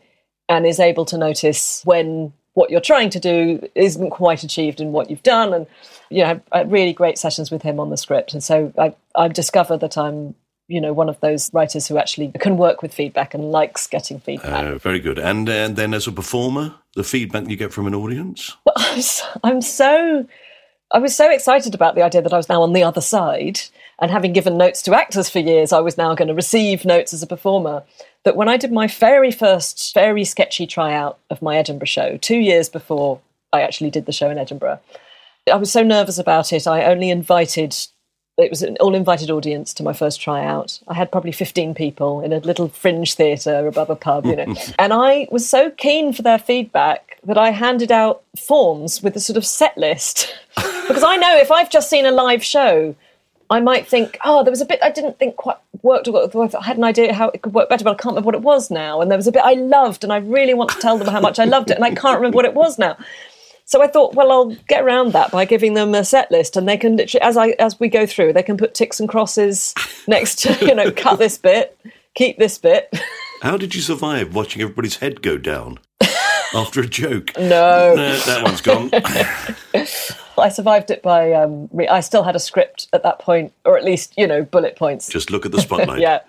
[0.54, 4.92] and is able to notice when what you're trying to do isn't quite achieved in
[4.92, 5.66] what you've done and
[6.10, 8.94] you know I had really great sessions with him on the script and so I,
[9.16, 10.36] I've discovered that I'm
[10.68, 14.20] you know one of those writers who actually can work with feedback and likes getting
[14.20, 15.18] feedback Uh, very good.
[15.20, 18.56] And, and then as a performer, the feedback you get from an audience?
[18.66, 20.28] Well, I'm so, I'm so
[20.92, 23.60] I was so excited about the idea that I was now on the other side
[24.00, 27.13] and having given notes to actors for years, I was now going to receive notes
[27.13, 27.84] as a performer.
[28.24, 32.38] That when I did my very first, very sketchy tryout of my Edinburgh show, two
[32.38, 33.20] years before
[33.52, 34.80] I actually did the show in Edinburgh,
[35.52, 36.66] I was so nervous about it.
[36.66, 37.76] I only invited,
[38.38, 40.80] it was an all invited audience to my first tryout.
[40.88, 44.56] I had probably 15 people in a little fringe theatre above a pub, you know.
[44.80, 49.20] and I was so keen for their feedback that I handed out forms with a
[49.20, 50.34] sort of set list.
[50.56, 52.96] because I know if I've just seen a live show,
[53.50, 56.08] I might think, oh, there was a bit I didn't think quite worked.
[56.08, 58.36] Or I had an idea how it could work better, but I can't remember what
[58.36, 59.02] it was now.
[59.02, 61.20] And there was a bit I loved, and I really want to tell them how
[61.20, 62.98] much I loved it, and I can't remember what it was now.
[63.66, 66.68] So I thought, well, I'll get around that by giving them a set list, and
[66.68, 69.74] they can literally, as I as we go through, they can put ticks and crosses
[70.08, 71.78] next to, you know, cut this bit,
[72.16, 72.94] keep this bit.
[73.42, 75.80] How did you survive watching everybody's head go down
[76.54, 77.32] after a joke?
[77.38, 77.94] No.
[77.96, 78.89] No, that one's gone.
[80.38, 81.34] I survived it by.
[81.34, 84.44] Um, re- I still had a script at that point, or at least you know
[84.44, 85.08] bullet points.
[85.08, 86.00] Just look at the spotlight.
[86.02, 86.22] yeah,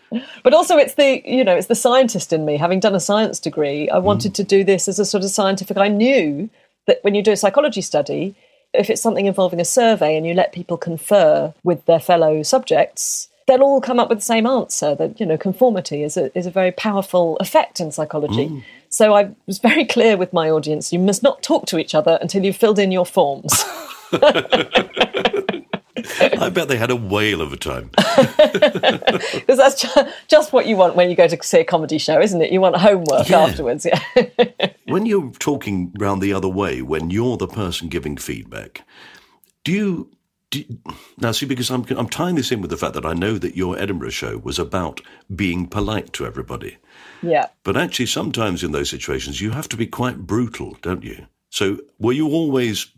[0.43, 2.57] but also it's the you know it's the scientist in me.
[2.57, 5.77] Having done a science degree, I wanted to do this as a sort of scientific.
[5.77, 6.51] I knew
[6.87, 8.35] that when you do a psychology study,
[8.73, 13.29] if it's something involving a survey and you let people confer with their fellow subjects,
[13.47, 14.95] they'll all come up with the same answer.
[14.95, 18.65] That you know conformity is a is a very powerful effect in psychology.
[18.95, 22.17] So I was very clear with my audience: you must not talk to each other
[22.21, 23.53] until you've filled in your forms.
[26.39, 27.91] I bet they had a whale of a time.
[27.97, 32.21] Because that's ju- just what you want when you go to see a comedy show,
[32.21, 32.53] isn't it?
[32.53, 33.41] You want homework Yeah.
[33.41, 33.85] afterwards.
[33.87, 34.01] Yeah.
[34.87, 38.83] When you're talking round the other way, when you're the person giving feedback,
[39.65, 40.11] do you
[40.51, 40.63] Do,
[41.19, 43.57] now, see, because I'm, I'm tying this in with the fact that I know that
[43.57, 45.01] your Edinburgh show was about
[45.35, 46.77] being polite to everybody.
[47.27, 47.49] Yeah.
[47.63, 51.27] But actually, sometimes in those situations, you have to be quite brutal, don't you?
[51.51, 52.89] So, were you always,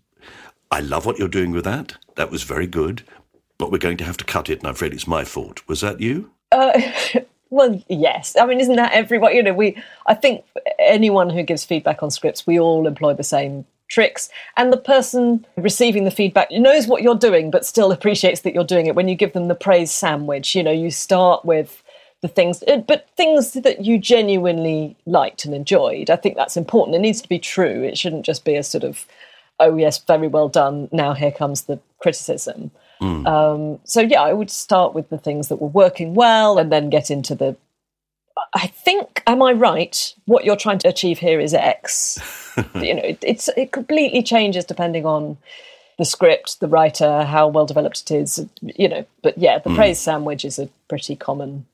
[0.71, 1.97] I love what you're doing with that.
[2.17, 3.03] That was very good,
[3.59, 5.67] but we're going to have to cut it, and I'm afraid it's my fault.
[5.69, 6.31] Was that you?
[6.53, 6.81] Uh,
[7.51, 8.37] well, yes.
[8.39, 9.35] I mean, isn't that everyone?
[9.35, 9.83] You know, we.
[10.07, 10.45] I think
[10.79, 15.47] anyone who gives feedback on scripts, we all employ the same tricks, and the person
[15.57, 18.95] receiving the feedback knows what you're doing, but still appreciates that you're doing it.
[18.95, 21.83] When you give them the praise sandwich, you know, you start with
[22.23, 26.11] the things, uh, but things that you genuinely liked and enjoyed.
[26.11, 26.97] I think that's important.
[26.97, 27.83] It needs to be true.
[27.83, 29.07] It shouldn't just be a sort of,
[29.61, 30.89] oh yes, very well done.
[30.93, 32.71] Now here comes the criticism.
[33.01, 33.27] Mm.
[33.27, 36.91] Um, so yeah, I would start with the things that were working well, and then
[36.91, 37.57] get into the.
[38.55, 40.15] I think, am I right?
[40.27, 42.19] What you're trying to achieve here is X.
[42.75, 45.37] you know, it, it's it completely changes depending on
[45.99, 48.47] the script, the writer, how well developed it is.
[48.63, 49.77] You know, but yeah, the mm.
[49.77, 51.67] praise sandwich is a pretty common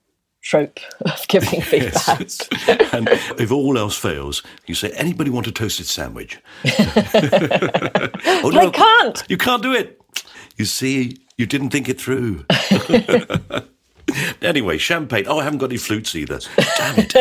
[0.43, 2.21] trope of giving feedback.
[2.21, 2.49] Yes.
[2.93, 6.39] and if all else fails, you say, anybody want a toasted sandwich?
[6.65, 9.23] oh, no, I can't.
[9.29, 10.01] You can't do it.
[10.57, 12.45] You see, you didn't think it through.
[14.43, 15.25] anyway, champagne.
[15.27, 16.41] Oh, I haven't got any flutes either.
[16.57, 17.13] Damn it.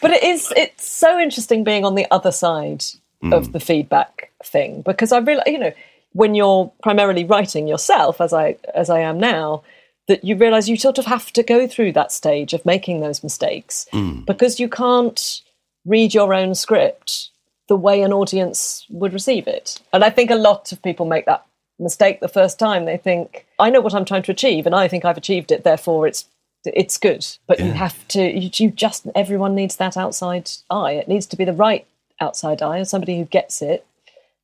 [0.00, 2.84] but it is, it's so interesting being on the other side
[3.22, 3.34] mm.
[3.34, 5.72] of the feedback thing because I really, you know,
[6.12, 9.62] when you're primarily writing yourself, as I as I am now,
[10.08, 13.22] that you realize you sort of have to go through that stage of making those
[13.22, 14.24] mistakes mm.
[14.26, 15.42] because you can't
[15.84, 17.30] read your own script
[17.68, 19.80] the way an audience would receive it.
[19.92, 21.46] And I think a lot of people make that
[21.78, 22.84] mistake the first time.
[22.84, 25.64] They think, I know what I'm trying to achieve and I think I've achieved it,
[25.64, 26.26] therefore it's
[26.64, 27.26] it's good.
[27.46, 27.66] But yeah.
[27.66, 30.92] you have to you, you just everyone needs that outside eye.
[30.92, 31.86] It needs to be the right
[32.20, 33.86] outside eye, somebody who gets it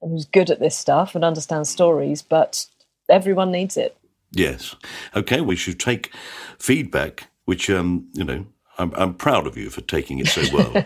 [0.02, 2.66] and who's good at this stuff and understands stories, but
[3.08, 3.96] everyone needs it.
[4.32, 4.74] Yes.
[5.16, 6.12] Okay, we should take
[6.58, 8.46] feedback, which, um, you know,
[8.78, 10.84] I'm, I'm proud of you for taking it so well.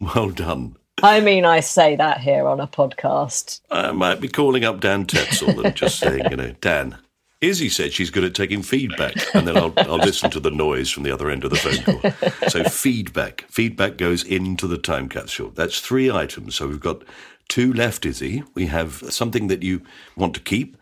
[0.14, 0.76] well done.
[1.02, 3.60] I mean, I say that here on a podcast.
[3.70, 6.98] I might be calling up Dan Tetsell and just saying, you know, Dan,
[7.40, 10.90] Izzy said she's good at taking feedback, and then I'll, I'll listen to the noise
[10.90, 12.48] from the other end of the phone call.
[12.48, 13.44] So, feedback.
[13.50, 15.50] Feedback goes into the time capsule.
[15.50, 16.54] That's three items.
[16.54, 17.02] So, we've got
[17.48, 18.44] two left, Izzy.
[18.54, 19.82] We have something that you
[20.16, 20.76] want to keep,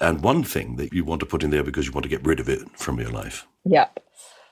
[0.00, 2.24] and one thing that you want to put in there because you want to get
[2.24, 3.46] rid of it from your life.
[3.64, 4.02] Yep.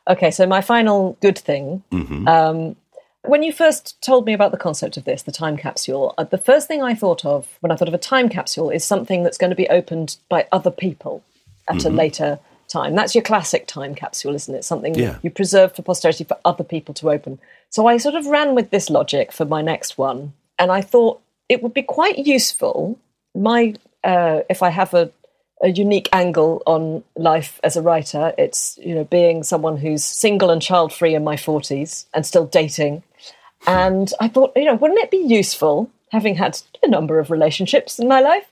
[0.09, 1.83] Okay, so my final good thing.
[1.91, 2.29] Mm-hmm.
[2.29, 2.77] Um,
[3.23, 6.39] when you first told me about the concept of this, the time capsule, uh, the
[6.39, 9.39] first thing I thought of when I thought of a time capsule is something that's
[9.39, 11.25] going to be opened by other people
[11.69, 11.89] at mm-hmm.
[11.89, 12.95] a later time.
[12.95, 14.65] That's your classic time capsule, isn't it?
[14.65, 15.19] Something yeah.
[15.23, 17.39] you preserve for posterity for other people to open.
[17.71, 21.21] So I sort of ran with this logic for my next one, and I thought
[21.49, 22.99] it would be quite useful.
[23.35, 25.11] My uh, if I have a
[25.63, 28.33] a unique angle on life as a writer.
[28.37, 32.47] It's you know being someone who's single and child free in my forties and still
[32.47, 33.03] dating.
[33.67, 37.99] And I thought, you know, wouldn't it be useful, having had a number of relationships
[37.99, 38.45] in my life,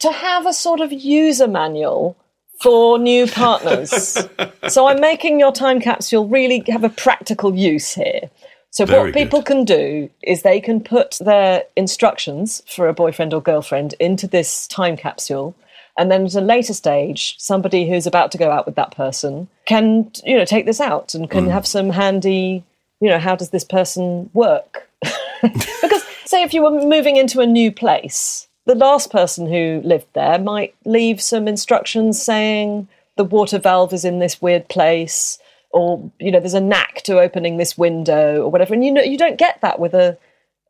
[0.00, 2.16] to have a sort of user manual
[2.60, 4.18] for new partners?
[4.68, 8.30] so I'm making your time capsule really have a practical use here.
[8.70, 9.46] So Very what people good.
[9.46, 14.66] can do is they can put their instructions for a boyfriend or girlfriend into this
[14.66, 15.54] time capsule
[15.98, 19.48] and then at a later stage somebody who's about to go out with that person
[19.66, 21.50] can you know take this out and can mm.
[21.50, 22.64] have some handy
[23.00, 24.88] you know how does this person work
[25.42, 30.06] because say if you were moving into a new place the last person who lived
[30.14, 35.38] there might leave some instructions saying the water valve is in this weird place
[35.70, 39.02] or you know there's a knack to opening this window or whatever and you know
[39.02, 40.16] you don't get that with a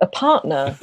[0.00, 0.76] a partner.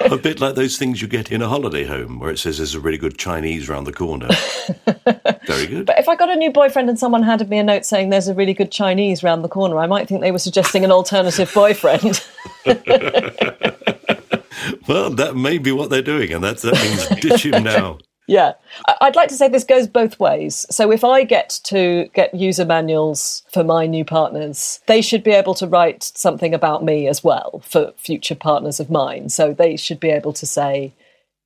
[0.00, 2.74] a bit like those things you get in a holiday home where it says there's
[2.74, 4.28] a really good Chinese round the corner.
[5.46, 5.86] Very good.
[5.86, 8.28] But if I got a new boyfriend and someone handed me a note saying there's
[8.28, 11.50] a really good Chinese round the corner, I might think they were suggesting an alternative
[11.54, 12.22] boyfriend.
[14.86, 17.98] well, that may be what they're doing, and that, that means ditch him now.
[18.26, 18.52] Yeah.
[19.00, 20.64] I'd like to say this goes both ways.
[20.70, 25.32] So if I get to get user manuals for my new partners, they should be
[25.32, 29.28] able to write something about me as well for future partners of mine.
[29.28, 30.92] So they should be able to say,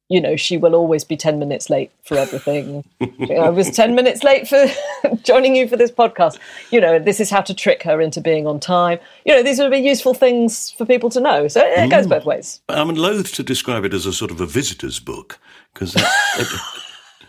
[0.09, 2.85] you know, she will always be 10 minutes late for everything.
[3.31, 4.67] I was 10 minutes late for
[5.25, 6.39] joining you for this podcast.
[6.71, 9.01] You know, this is how to trick her into being on time.
[9.25, 11.49] You know, these would be useful things for people to know.
[11.49, 11.91] So it mm.
[11.91, 12.61] goes both ways.
[12.69, 15.41] I'm loath to describe it as a sort of a visitor's book
[15.79, 15.95] because.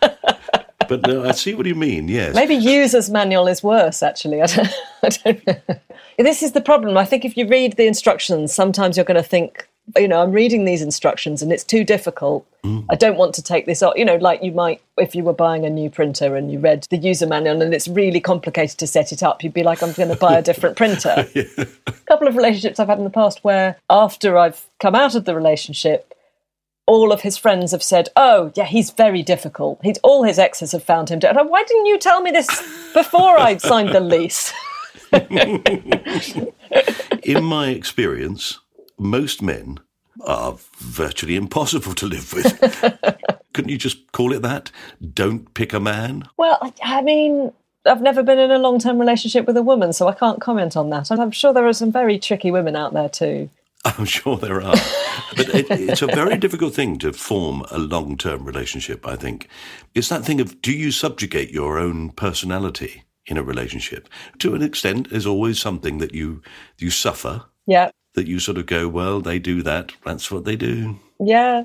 [0.88, 2.08] but no, I see what you mean.
[2.08, 4.02] Yes, maybe user's manual is worse.
[4.02, 5.70] Actually, I don't, I don't
[6.18, 6.96] This is the problem.
[6.96, 10.32] I think if you read the instructions, sometimes you're going to think you know, I'm
[10.32, 12.46] reading these instructions and it's too difficult.
[12.64, 12.84] Mm.
[12.90, 13.94] I don't want to take this off.
[13.96, 16.86] You know, like you might, if you were buying a new printer and you read
[16.90, 19.92] the user manual and it's really complicated to set it up, you'd be like, I'm
[19.92, 21.26] going to buy a different printer.
[21.86, 25.24] A couple of relationships I've had in the past where after I've come out of
[25.24, 26.14] the relationship,
[26.88, 29.78] all of his friends have said, "Oh, yeah, he's very difficult.
[29.82, 32.48] He's all his exes have found him." Why didn't you tell me this
[32.94, 34.52] before I signed the lease?
[37.22, 38.58] In my experience,
[38.98, 39.78] most men
[40.24, 42.58] are virtually impossible to live with.
[43.52, 44.70] Couldn't you just call it that?
[45.14, 46.28] Don't pick a man?
[46.36, 47.52] Well, I- I mean,
[47.86, 50.90] I've never been in a long-term relationship with a woman, so I can't comment on
[50.90, 51.10] that.
[51.10, 53.48] And I'm sure there are some very tricky women out there too.
[53.84, 54.76] I'm sure there are.
[55.36, 59.48] but it, it's a very difficult thing to form a long term relationship, I think.
[59.94, 64.08] It's that thing of do you subjugate your own personality in a relationship?
[64.40, 66.42] To an extent, there's always something that you
[66.78, 70.56] you suffer, Yeah, that you sort of go, well, they do that, that's what they
[70.56, 70.98] do.
[71.20, 71.64] Yeah.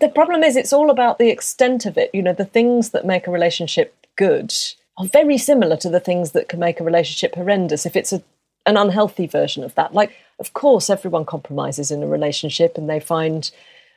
[0.00, 2.10] The problem is, it's all about the extent of it.
[2.12, 4.52] You know, the things that make a relationship good
[4.98, 8.22] are very similar to the things that can make a relationship horrendous if it's a,
[8.68, 9.94] an unhealthy version of that.
[9.94, 13.50] Like, of course, everyone compromises in a relationship and they find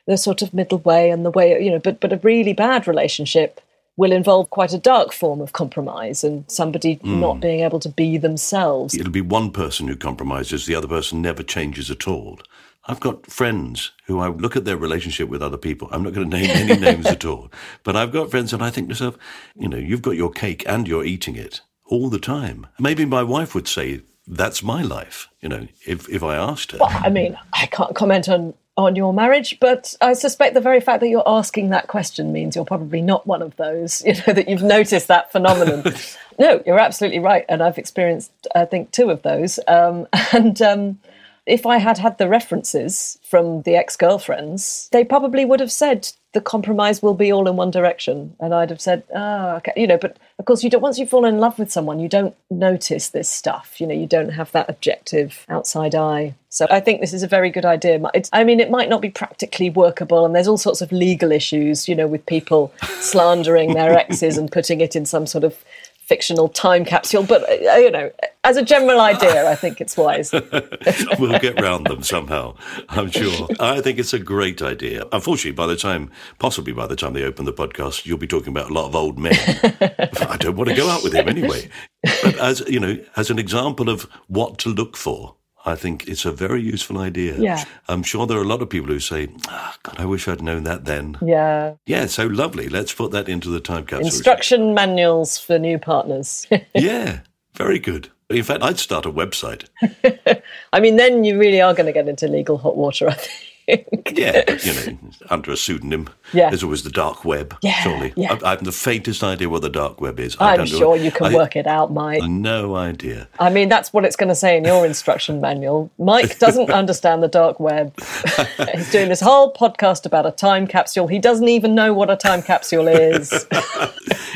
[0.06, 2.88] the sort of middle way and the way, you know, but, but a really bad
[2.88, 3.60] relationship
[3.96, 7.20] will involve quite a dark form of compromise and somebody hmm.
[7.20, 8.94] not being able to be themselves.
[8.94, 12.40] It'll be one person who compromises, the other person never changes at all.
[12.86, 15.88] I've got friends who I look at their relationship with other people.
[15.92, 17.52] I'm not going to name any names at all,
[17.84, 19.18] but I've got friends and I think to myself,
[19.54, 22.66] you know, you've got your cake and you're eating it all the time.
[22.80, 26.78] Maybe my wife would say, that's my life, you know, if, if I asked her.
[26.82, 31.00] I mean, I can't comment on on your marriage, but I suspect the very fact
[31.00, 34.02] that you're asking that question means you're probably not one of those.
[34.12, 35.84] You know that you've noticed that phenomenon.
[36.38, 39.58] no, you're absolutely right, and I've experienced, I think, two of those.
[39.68, 40.98] Um, and um,
[41.46, 46.40] if I had had the references from the ex-girlfriends, they probably would have said the
[46.40, 49.98] compromise will be all in one direction, and I'd have said, "Ah, okay," you know.
[49.98, 50.80] But of course, you don't.
[50.80, 53.80] Once you fall in love with someone, you don't notice this stuff.
[53.80, 56.34] You know, you don't have that objective outside eye.
[56.48, 58.00] So I think this is a very good idea.
[58.14, 61.32] It's, I mean, it might not be practically workable, and there's all sorts of legal
[61.32, 65.62] issues, you know, with people slandering their exes and putting it in some sort of
[66.02, 67.22] fictional time capsule.
[67.22, 68.10] But uh, you know,
[68.44, 70.32] as a general idea, I think it's wise.
[71.18, 72.56] we'll get round them somehow,
[72.88, 73.48] I'm sure.
[73.60, 75.04] I think it's a great idea.
[75.12, 78.48] Unfortunately, by the time, possibly by the time they open the podcast, you'll be talking
[78.48, 79.34] about a lot of old men.
[79.38, 81.68] I don't want to go out with him anyway.
[82.02, 86.24] But as, you know, as an example of what to look for, I think it's
[86.24, 87.36] a very useful idea.
[87.38, 87.64] Yeah.
[87.88, 90.42] I'm sure there are a lot of people who say, oh, God, I wish I'd
[90.42, 91.16] known that then.
[91.22, 91.74] Yeah.
[91.86, 92.68] Yeah, so lovely.
[92.68, 94.06] Let's put that into the time capsule.
[94.06, 96.46] Instruction manuals for new partners.
[96.74, 97.20] Yeah,
[97.54, 98.10] very good.
[98.30, 99.66] In fact, I'd start a website.
[100.72, 103.51] I mean, then you really are going to get into legal hot water, I think.
[103.68, 104.98] Yeah, you know,
[105.30, 106.08] under a pseudonym.
[106.32, 106.50] Yeah.
[106.50, 108.12] There's always the dark web, Yeah, surely.
[108.16, 108.34] yeah.
[108.42, 110.36] I, I have the faintest idea what the dark web is.
[110.40, 112.22] I I'm don't know- sure you can I- work it out, Mike.
[112.24, 113.28] No idea.
[113.38, 115.90] I mean, that's what it's going to say in your instruction manual.
[115.98, 117.94] Mike doesn't understand the dark web.
[118.74, 121.06] He's doing this whole podcast about a time capsule.
[121.06, 123.30] He doesn't even know what a time capsule is.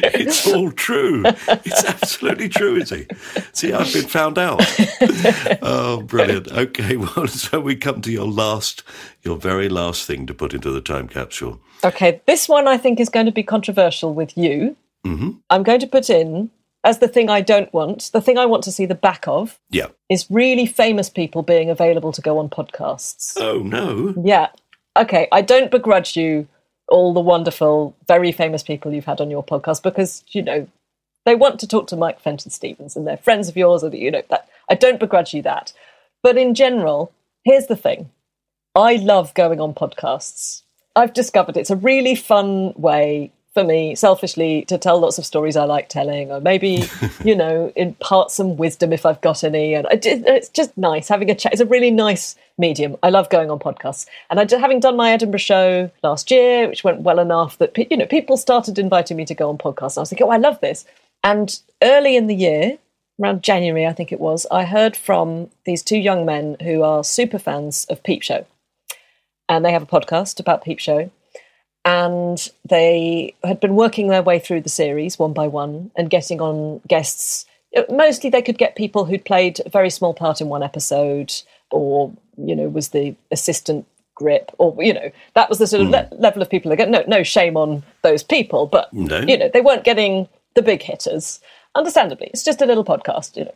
[0.02, 1.24] It's all true.
[1.26, 3.06] It's absolutely true, is he?
[3.52, 4.62] See, I've been found out.
[5.62, 6.52] Oh, brilliant.
[6.52, 8.82] Okay, well, so we come to your last,
[9.26, 11.60] your very last thing to put into the time capsule.
[11.84, 14.76] Okay, this one I think is going to be controversial with you.
[15.04, 15.30] Mm-hmm.
[15.50, 16.50] I'm going to put in
[16.84, 19.58] as the thing I don't want, the thing I want to see the back of
[19.70, 19.88] Yeah.
[20.08, 23.36] is really famous people being available to go on podcasts.
[23.40, 24.14] Oh, no.
[24.22, 24.48] Yeah.
[24.96, 26.46] Okay, I don't begrudge you
[26.88, 30.68] all the wonderful, very famous people you've had on your podcast because, you know,
[31.24, 33.98] they want to talk to Mike Fenton Stevens and they're friends of yours, or that,
[33.98, 35.72] you know, that I don't begrudge you that.
[36.22, 37.12] But in general,
[37.44, 38.10] here's the thing.
[38.76, 40.60] I love going on podcasts.
[40.94, 45.56] I've discovered it's a really fun way for me, selfishly, to tell lots of stories
[45.56, 46.84] I like telling, or maybe,
[47.24, 49.72] you know, impart some wisdom if I've got any.
[49.72, 51.52] And I just, it's just nice having a chat.
[51.52, 52.98] It's a really nice medium.
[53.02, 54.04] I love going on podcasts.
[54.28, 57.74] And I, just- having done my Edinburgh show last year, which went well enough that,
[57.90, 59.96] you know, people started inviting me to go on podcasts.
[59.96, 60.84] And I was like, oh, I love this.
[61.24, 62.76] And early in the year,
[63.18, 67.02] around January, I think it was, I heard from these two young men who are
[67.02, 68.44] super fans of Peep Show.
[69.48, 71.10] And they have a podcast about Peep Show.
[71.84, 76.40] And they had been working their way through the series one by one and getting
[76.40, 77.46] on guests.
[77.76, 81.32] Uh, mostly they could get people who'd played a very small part in one episode
[81.70, 83.86] or, you know, was the assistant
[84.16, 85.92] grip or, you know, that was the sort of hmm.
[85.92, 88.66] le- level of people get no, no shame on those people.
[88.66, 89.20] But, No.
[89.20, 91.38] you know, they weren't getting the big hitters.
[91.76, 93.54] Understandably, it's just a little podcast, you know.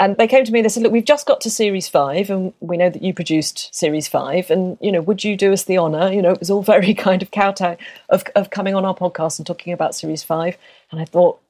[0.00, 2.52] And they came to me, they said, Look, we've just got to series five, and
[2.60, 4.48] we know that you produced series five.
[4.48, 6.12] And, you know, would you do us the honour?
[6.12, 7.76] You know, it was all very kind of kowtow
[8.08, 10.56] of, of coming on our podcast and talking about series five.
[10.92, 11.40] And I thought,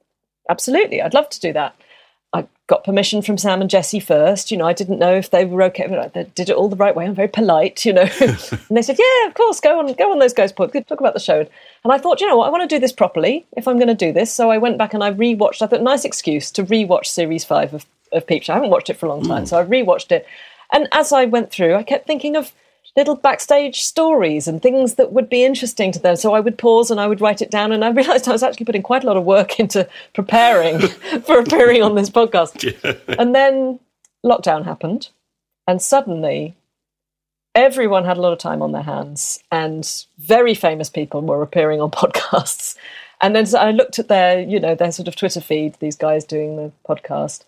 [0.48, 1.76] absolutely, I'd love to do that.
[2.32, 4.50] I got permission from Sam and Jesse first.
[4.50, 5.86] You know, I didn't know if they were okay.
[5.86, 7.06] But they did it all the right way.
[7.06, 8.02] I'm very polite, you know.
[8.20, 10.72] and they said, "Yeah, of course, go on, go on those guys' pod.
[10.72, 11.40] Talk about the show."
[11.84, 13.88] And I thought, you know what, I want to do this properly if I'm going
[13.88, 14.30] to do this.
[14.32, 15.62] So I went back and I rewatched.
[15.62, 18.52] I thought, nice excuse to rewatch series five of of Peep Show.
[18.52, 19.46] I haven't watched it for a long time, hmm.
[19.46, 20.26] so I rewatched it.
[20.72, 22.52] And as I went through, I kept thinking of
[22.98, 26.16] little backstage stories and things that would be interesting to them.
[26.16, 27.70] So I would pause and I would write it down.
[27.72, 30.80] And I realized I was actually putting quite a lot of work into preparing
[31.24, 32.74] for appearing on this podcast.
[33.18, 33.80] And then
[34.24, 35.08] lockdown happened.
[35.66, 36.56] And suddenly,
[37.54, 39.42] everyone had a lot of time on their hands.
[39.52, 39.88] And
[40.18, 42.76] very famous people were appearing on podcasts.
[43.20, 45.96] And then so I looked at their, you know, their sort of Twitter feed, these
[45.96, 47.44] guys doing the podcast.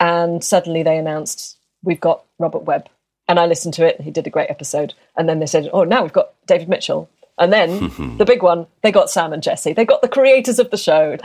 [0.00, 2.88] And suddenly they announced, we've got Robert Webb
[3.28, 4.00] and I listened to it.
[4.00, 4.94] He did a great episode.
[5.16, 7.78] And then they said, "Oh, now we've got David Mitchell." And then
[8.18, 9.72] the big one, they got Sam and Jesse.
[9.72, 11.16] They got the creators of the show,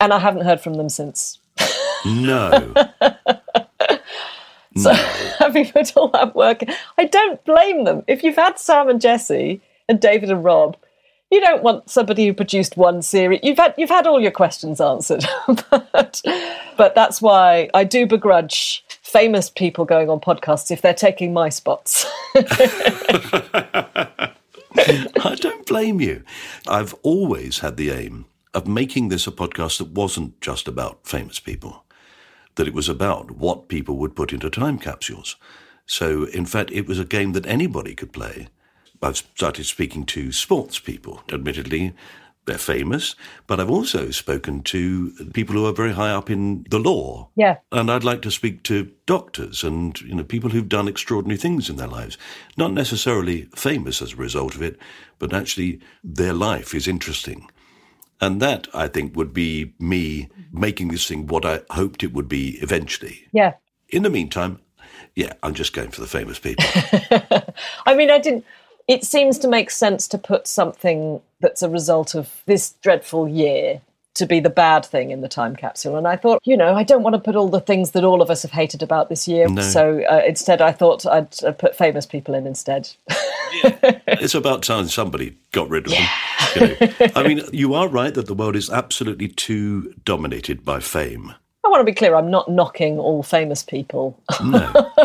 [0.00, 1.38] and I haven't heard from them since.
[2.06, 2.74] No.
[4.76, 4.92] So
[5.38, 6.62] having put all that work,
[6.98, 8.02] I don't blame them.
[8.08, 10.76] If you've had Sam and Jesse and David and Rob,
[11.34, 13.40] you don't want somebody who produced one series.
[13.42, 15.24] You've had you've had all your questions answered,
[15.70, 16.22] but,
[16.76, 21.48] but that's why I do begrudge famous people going on podcasts if they're taking my
[21.48, 22.06] spots.
[22.36, 24.30] I
[25.40, 26.22] don't blame you.
[26.68, 31.40] I've always had the aim of making this a podcast that wasn't just about famous
[31.40, 31.84] people,
[32.54, 35.34] that it was about what people would put into time capsules.
[35.86, 38.46] So, in fact, it was a game that anybody could play.
[39.04, 41.22] I've started speaking to sports people.
[41.32, 41.94] Admittedly,
[42.46, 43.14] they're famous,
[43.46, 47.28] but I've also spoken to people who are very high up in the law.
[47.36, 47.56] Yeah.
[47.72, 51.70] And I'd like to speak to doctors and you know people who've done extraordinary things
[51.70, 52.18] in their lives,
[52.56, 54.78] not necessarily famous as a result of it,
[55.18, 57.48] but actually their life is interesting.
[58.20, 62.28] And that I think would be me making this thing what I hoped it would
[62.28, 63.28] be eventually.
[63.32, 63.54] yeah.
[63.90, 64.60] In the meantime,
[65.14, 66.64] yeah, I'm just going for the famous people.
[67.86, 68.44] I mean, I didn't.
[68.86, 73.80] It seems to make sense to put something that's a result of this dreadful year
[74.14, 75.96] to be the bad thing in the time capsule.
[75.96, 78.22] And I thought, you know, I don't want to put all the things that all
[78.22, 79.48] of us have hated about this year.
[79.48, 79.60] No.
[79.60, 82.88] So uh, instead, I thought I'd uh, put famous people in instead.
[83.08, 86.08] it's about time somebody got rid of them.
[86.54, 87.06] You know.
[87.16, 91.34] I mean, you are right that the world is absolutely too dominated by fame.
[91.64, 94.18] I want to be clear, I'm not knocking all famous people.
[94.42, 94.90] No.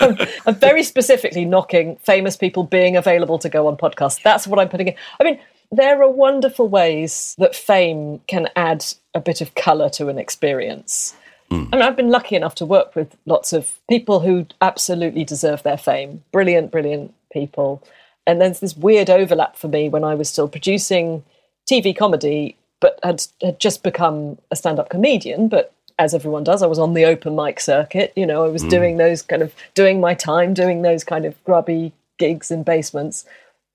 [0.00, 0.16] Um,
[0.46, 4.22] I'm very specifically knocking famous people being available to go on podcasts.
[4.22, 4.94] That's what I'm putting in.
[5.20, 5.38] I mean,
[5.70, 11.14] there are wonderful ways that fame can add a bit of colour to an experience.
[11.50, 11.64] Hmm.
[11.72, 15.62] I mean, I've been lucky enough to work with lots of people who absolutely deserve
[15.62, 16.24] their fame.
[16.32, 17.82] Brilliant, brilliant people.
[18.26, 21.22] And there's this weird overlap for me when I was still producing
[21.70, 25.48] TV comedy, but had, had just become a stand up comedian.
[25.48, 28.12] But as everyone does, I was on the open mic circuit.
[28.14, 31.42] You know, I was doing those kind of, doing my time, doing those kind of
[31.44, 33.24] grubby gigs in basements.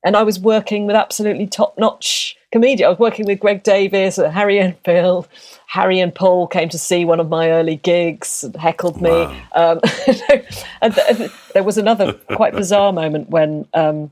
[0.05, 2.85] And I was working with absolutely top notch comedians.
[2.85, 5.27] I was working with Greg Davies, uh, Harry Enfield.
[5.67, 9.11] Harry and Paul came to see one of my early gigs and heckled me.
[9.53, 9.79] Um,
[10.81, 14.11] and th- there was another quite bizarre moment when um,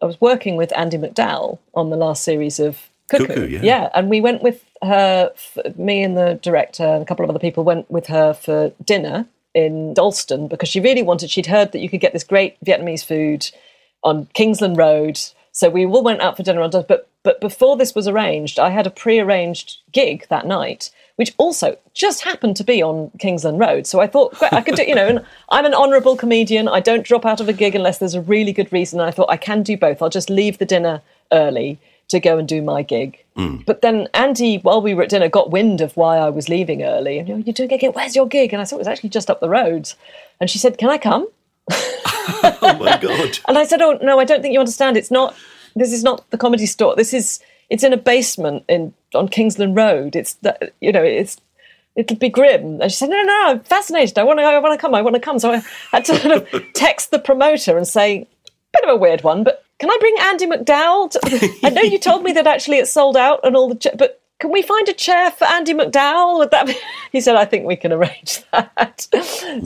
[0.00, 3.26] I was working with Andie MacDowell on the last series of Cuckoo.
[3.26, 3.90] Cuckoo, yeah.
[3.94, 5.32] and we went with her,
[5.76, 9.26] me and the director and a couple of other people went with her for dinner
[9.54, 13.04] in Dalston because she really wanted, she'd heard that you could get this great Vietnamese
[13.04, 13.50] food
[14.02, 15.20] on Kingsland Road.
[15.52, 16.86] So we all went out for dinner on Dalston.
[16.88, 21.76] But, but before this was arranged, I had a pre-arranged gig that night, which also
[21.94, 23.86] just happened to be on Kingsland Road.
[23.86, 26.66] So I thought I could do, you know, and I'm an honourable comedian.
[26.66, 28.98] I don't drop out of a gig unless there's a really good reason.
[28.98, 30.00] And I thought I can do both.
[30.00, 31.78] I'll just leave the dinner early
[32.08, 33.22] to go and do my gig.
[33.36, 33.64] Mm.
[33.64, 36.82] But then Andie, while we were at dinner, got wind of why I was leaving
[36.82, 37.18] early.
[37.18, 37.94] And you know, you're doing a gig.
[37.94, 38.52] Where's your gig?
[38.52, 39.92] And I said it was actually just up the road.
[40.40, 41.26] And she said, "Can I come?"
[41.70, 43.38] oh my God.
[43.48, 44.96] And I said, "Oh no, I don't think you understand.
[44.96, 45.34] It's not.
[45.74, 46.94] This is not the comedy store.
[46.96, 47.40] This is.
[47.70, 50.14] It's in a basement in on Kingsland Road.
[50.16, 51.38] It's the, you know it's."
[51.94, 52.80] It'll be grim.
[52.80, 54.18] And she said, "No, no, I'm fascinated.
[54.18, 54.44] I want to.
[54.44, 54.94] I want to come.
[54.94, 58.26] I want to come." So I had to sort of text the promoter and say,
[58.72, 61.10] "Bit of a weird one, but can I bring Andie MacDowell?
[61.10, 63.96] To, I know you told me that actually it's sold out and all the, cha-
[63.96, 66.38] but can we find a chair for Andie MacDowell?
[66.38, 66.76] Would that be?
[67.10, 69.08] He said, I think we can arrange that.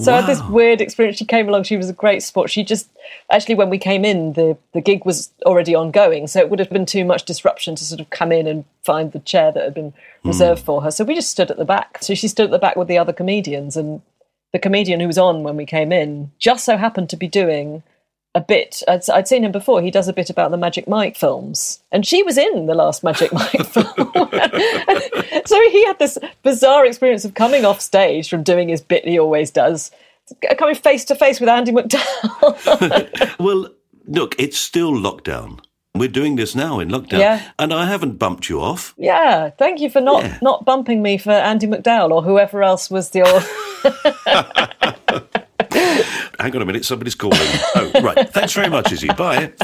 [0.01, 1.19] so I had this weird experience.
[1.19, 1.65] She came along.
[1.65, 2.51] She was a great sport.
[2.51, 2.89] She just
[3.31, 6.71] actually, when we came in, the the gig was already ongoing, so it would have
[6.71, 9.75] been too much disruption to sort of come in and find the chair that had
[9.75, 9.93] been
[10.23, 10.29] hmm.
[10.29, 10.91] reserved for her.
[10.91, 11.99] So we just stood at the back.
[12.01, 14.03] So she stood at the back with the other comedians, and
[14.53, 17.85] the comedian who was on when we came in, just so happened to be doing
[18.37, 18.83] a bit.
[18.87, 19.81] I'd, I'd, seen him before.
[19.81, 23.03] He does a bit about the Magic Mike films, and she was in the last
[23.03, 23.87] Magic Mike film.
[25.47, 29.19] so he had this bizarre experience of coming off stage from doing his bit he
[29.19, 29.91] always does,
[30.59, 33.39] coming face to face with Andie MacDowell.
[33.39, 33.71] well,
[34.07, 35.61] look, it's still lockdown.
[35.95, 37.53] We're doing this now in lockdown, yeah.
[37.59, 38.95] and I haven't bumped you off.
[38.99, 40.39] Yeah, thank you for not yeah.
[40.43, 43.41] not bumping me for Andie MacDowell or whoever else was your.
[46.41, 47.39] Hang on a minute, somebody's calling.
[47.75, 48.29] Oh, right.
[48.31, 49.09] Thanks very much, Izzy.
[49.09, 49.53] Bye.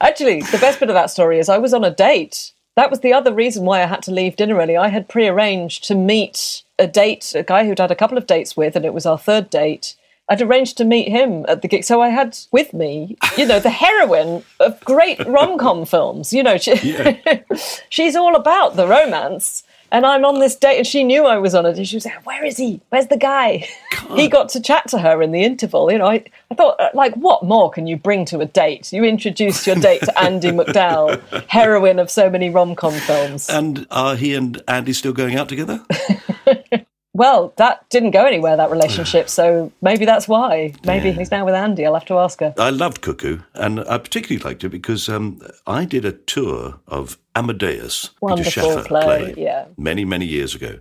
[0.00, 2.52] Actually, the best bit of that story is I was on a date.
[2.76, 4.76] That was the other reason why I had to leave dinner early.
[4.76, 8.56] I had prearranged to meet a date, a guy who'd had a couple of dates
[8.56, 9.96] with, and it was our third date.
[10.30, 11.82] I'd arranged to meet him at the gig.
[11.82, 16.32] So I had with me, you know, the heroine of great rom com films.
[16.32, 17.40] You know, she, yeah.
[17.88, 19.64] she's all about the romance.
[19.92, 21.76] And I'm on this date, and she knew I was on it.
[21.76, 22.80] And she was like, "Where is he?
[22.90, 23.68] Where's the guy?"
[24.14, 25.90] he got to chat to her in the interval.
[25.90, 28.92] You know, I, I thought, uh, like, what more can you bring to a date?
[28.92, 33.48] You introduced your date to Andie MacDowell, heroine of so many rom com films.
[33.48, 35.84] And are he and Andie still going out together?
[37.20, 39.28] Well, that didn't go anywhere, that relationship.
[39.40, 40.72] So maybe that's why.
[40.84, 41.14] Maybe yeah.
[41.14, 41.84] he's now with Andie.
[41.84, 42.54] I'll have to ask her.
[42.58, 47.18] I loved Cuckoo, and I particularly liked it because um, I did a tour of
[47.36, 49.66] Amadeus, Wonderful Peter Shaffer play, play, yeah.
[49.76, 50.80] many, many years ago.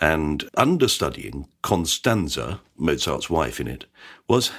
[0.00, 3.86] And understudying Constanza, Mozart's wife in it,
[4.28, 4.52] was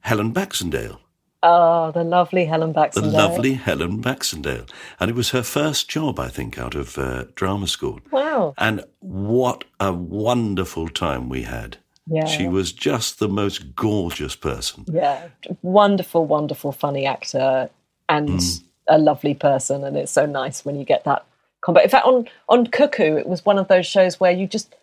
[0.00, 1.00] Helen Baxendale.
[1.42, 3.10] Oh, the lovely Helen Baxendale.
[3.10, 4.66] The lovely Helen Baxendale.
[4.98, 8.00] And it was her first job, I think, out of uh, drama school.
[8.10, 8.54] Wow.
[8.58, 11.78] And what a wonderful time we had.
[12.06, 12.26] Yeah.
[12.26, 14.84] She was just the most gorgeous person.
[14.92, 15.28] Yeah.
[15.62, 17.70] Wonderful, wonderful, funny actor
[18.08, 18.62] and mm.
[18.88, 19.84] a lovely person.
[19.84, 21.24] And it's so nice when you get that
[21.62, 21.84] combat.
[21.84, 24.74] In fact, on, on Cuckoo, it was one of those shows where you just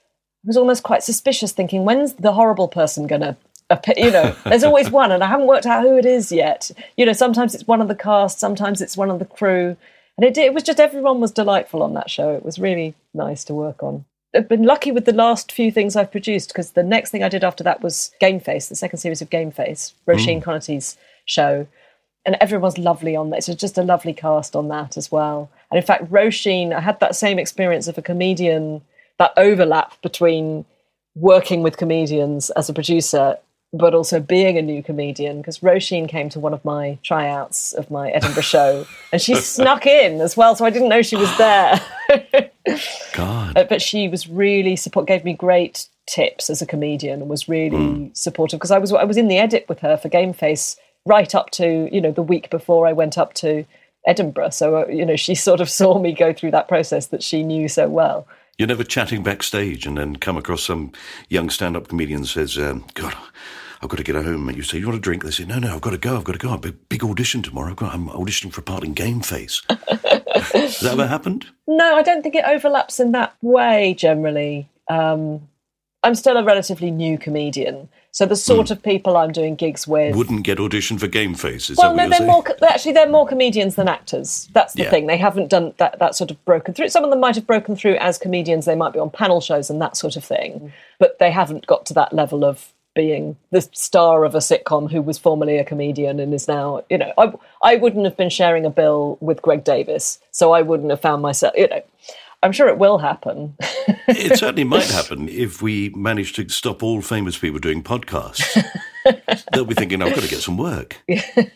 [0.44, 3.36] was almost quite suspicious, thinking, when's the horrible person going to
[3.96, 6.72] you know, there's always one, and I haven't worked out who it is yet.
[6.96, 9.78] You know, sometimes it's one of the cast, sometimes it's one of the crew,
[10.18, 12.34] and it it was just everyone was delightful on that show.
[12.34, 14.06] It was really nice to work on.
[14.36, 17.30] I've been lucky with the last few things I've produced because the next thing I
[17.30, 20.98] did after that was Gameface, the second series of Gameface, Roisin mm.
[21.26, 21.68] Show,
[22.26, 23.38] and everyone's lovely on that.
[23.38, 25.50] It's just a lovely cast on that as well.
[25.72, 28.82] And in fact, Roisin, I had that same experience of a comedian,
[29.18, 30.66] that overlap between
[31.16, 33.38] working with comedians as a producer
[33.78, 37.90] but also being a new comedian because Roisin came to one of my tryouts of
[37.92, 41.36] my Edinburgh show and she snuck in as well, so I didn't know she was
[41.38, 41.80] there.
[43.14, 43.68] God.
[43.70, 47.78] But she was really support gave me great tips as a comedian and was really
[47.78, 48.18] mm.
[48.18, 51.50] supportive because I was I was in the edit with her for Gameface right up
[51.52, 53.66] to, you know, the week before I went up to
[54.06, 54.50] Edinburgh.
[54.50, 57.44] So, uh, you know, she sort of saw me go through that process that she
[57.44, 58.28] knew so well.
[58.58, 60.92] You're never chatting backstage and then come across some
[61.30, 63.16] young stand up comedian says, um, God,
[63.82, 64.48] I've got to get home.
[64.48, 65.24] And you say, You want a drink?
[65.24, 66.18] They say, No, no, I've got to go.
[66.18, 66.52] I've got to go.
[66.52, 67.74] I've big, big audition tomorrow.
[67.74, 69.64] Got, I'm auditioning for a part in Gameface.
[70.54, 71.48] Has that ever happened?
[71.68, 74.70] No, I don't think it overlaps in that way generally.
[74.88, 75.48] Um,
[76.04, 77.90] I'm still a relatively new comedian.
[78.12, 78.72] So the sort mm.
[78.72, 81.78] of people I'm doing gigs with wouldn't get auditioned for Gameface.
[81.78, 82.28] well, no, they're saying?
[82.28, 84.50] more actually they're more comedians than actors.
[84.54, 84.90] That's the yeah.
[84.90, 85.06] thing.
[85.06, 86.90] They haven't done that that sort of broken through.
[86.90, 88.66] Some of them might have broken through as comedians.
[88.66, 90.72] They might be on panel shows and that sort of thing, mm.
[90.98, 95.02] but they haven't got to that level of being the star of a sitcom who
[95.04, 97.32] was formerly a comedian and is now, you know, I,
[97.62, 101.22] I wouldn't have been sharing a bill with Greg Davies, so I wouldn't have found
[101.22, 101.84] myself, you know.
[102.44, 103.56] I'm sure it will happen.
[104.08, 108.64] it certainly might happen if we manage to stop all famous people doing podcasts.
[109.54, 111.02] They'll be thinking, I've got to get some work.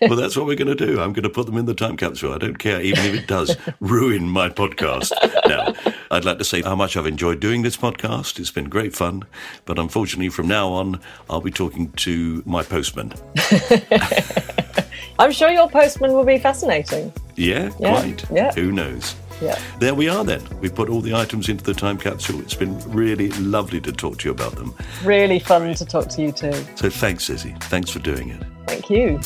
[0.02, 1.00] well, that's what we're going to do.
[1.00, 2.34] I'm going to put them in the time capsule.
[2.34, 5.12] I don't care, even if it does ruin my podcast.
[5.48, 8.40] Now, I'd like to say how much I've enjoyed doing this podcast.
[8.40, 9.24] It's been great fun.
[9.66, 13.14] But unfortunately, from now on, I'll be talking to my postman.
[15.20, 17.14] I'm sure your postman will be fascinating.
[17.36, 18.02] Yeah, yeah.
[18.02, 18.26] quite.
[18.32, 18.52] Yeah.
[18.54, 19.16] Who knows?
[19.42, 19.60] Yeah.
[19.80, 20.42] There we are then.
[20.60, 22.39] We've put all the items into the time capsule.
[22.42, 24.76] It's been really lovely to talk to you about them.
[25.04, 26.54] Really fun to talk to you too.
[26.76, 27.56] So thanks, Izzy.
[27.62, 28.44] Thanks for doing it.
[28.68, 29.20] Thank you.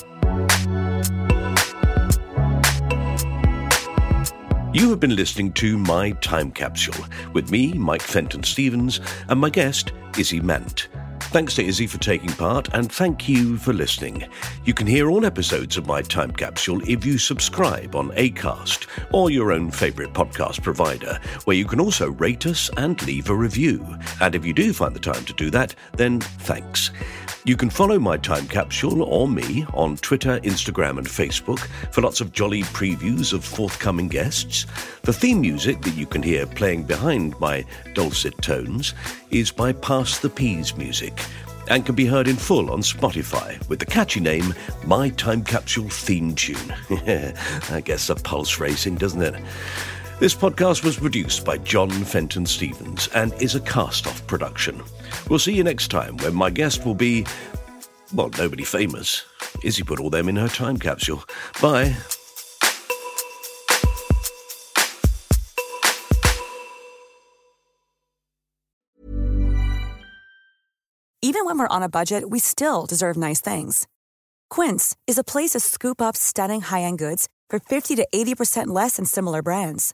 [4.74, 9.00] You have been listening to My Time Capsule with me, Mike Fenton Stevens,
[9.30, 10.90] and my guest, Izzy Mant.
[11.36, 14.26] Thanks to Izzy for taking part, and thank you for listening.
[14.64, 19.30] You can hear all episodes of My Time Capsule if you subscribe on ACAST or
[19.30, 23.86] your own favourite podcast provider, where you can also rate us and leave a review.
[24.22, 26.92] And if you do find the time to do that, then thanks.
[27.46, 31.60] You can follow My Time Capsule or me on Twitter, Instagram, and Facebook
[31.94, 34.66] for lots of jolly previews of forthcoming guests.
[35.04, 38.96] The theme music that you can hear playing behind my dulcet tones
[39.30, 41.14] is by Pass the Peas Music
[41.70, 45.90] and can be heard in full on Spotify with the catchy name My Time Capsule
[45.90, 46.74] Theme Tune.
[47.70, 49.36] I guess a pulse racing, doesn't it?
[50.18, 54.82] This podcast was produced by John Fenton Stevens and is a cast off production.
[55.30, 57.26] We'll see you next time when my guest will be,
[58.14, 59.26] well, nobody famous.
[59.62, 61.22] Izzy put all them in her time capsule.
[61.62, 61.98] Bye.
[71.22, 73.86] Even when we're on a budget, we still deserve nice things.
[74.50, 78.68] Quince is a place to scoop up stunning high end goods for 50 to 80%
[78.68, 79.94] less than similar brands.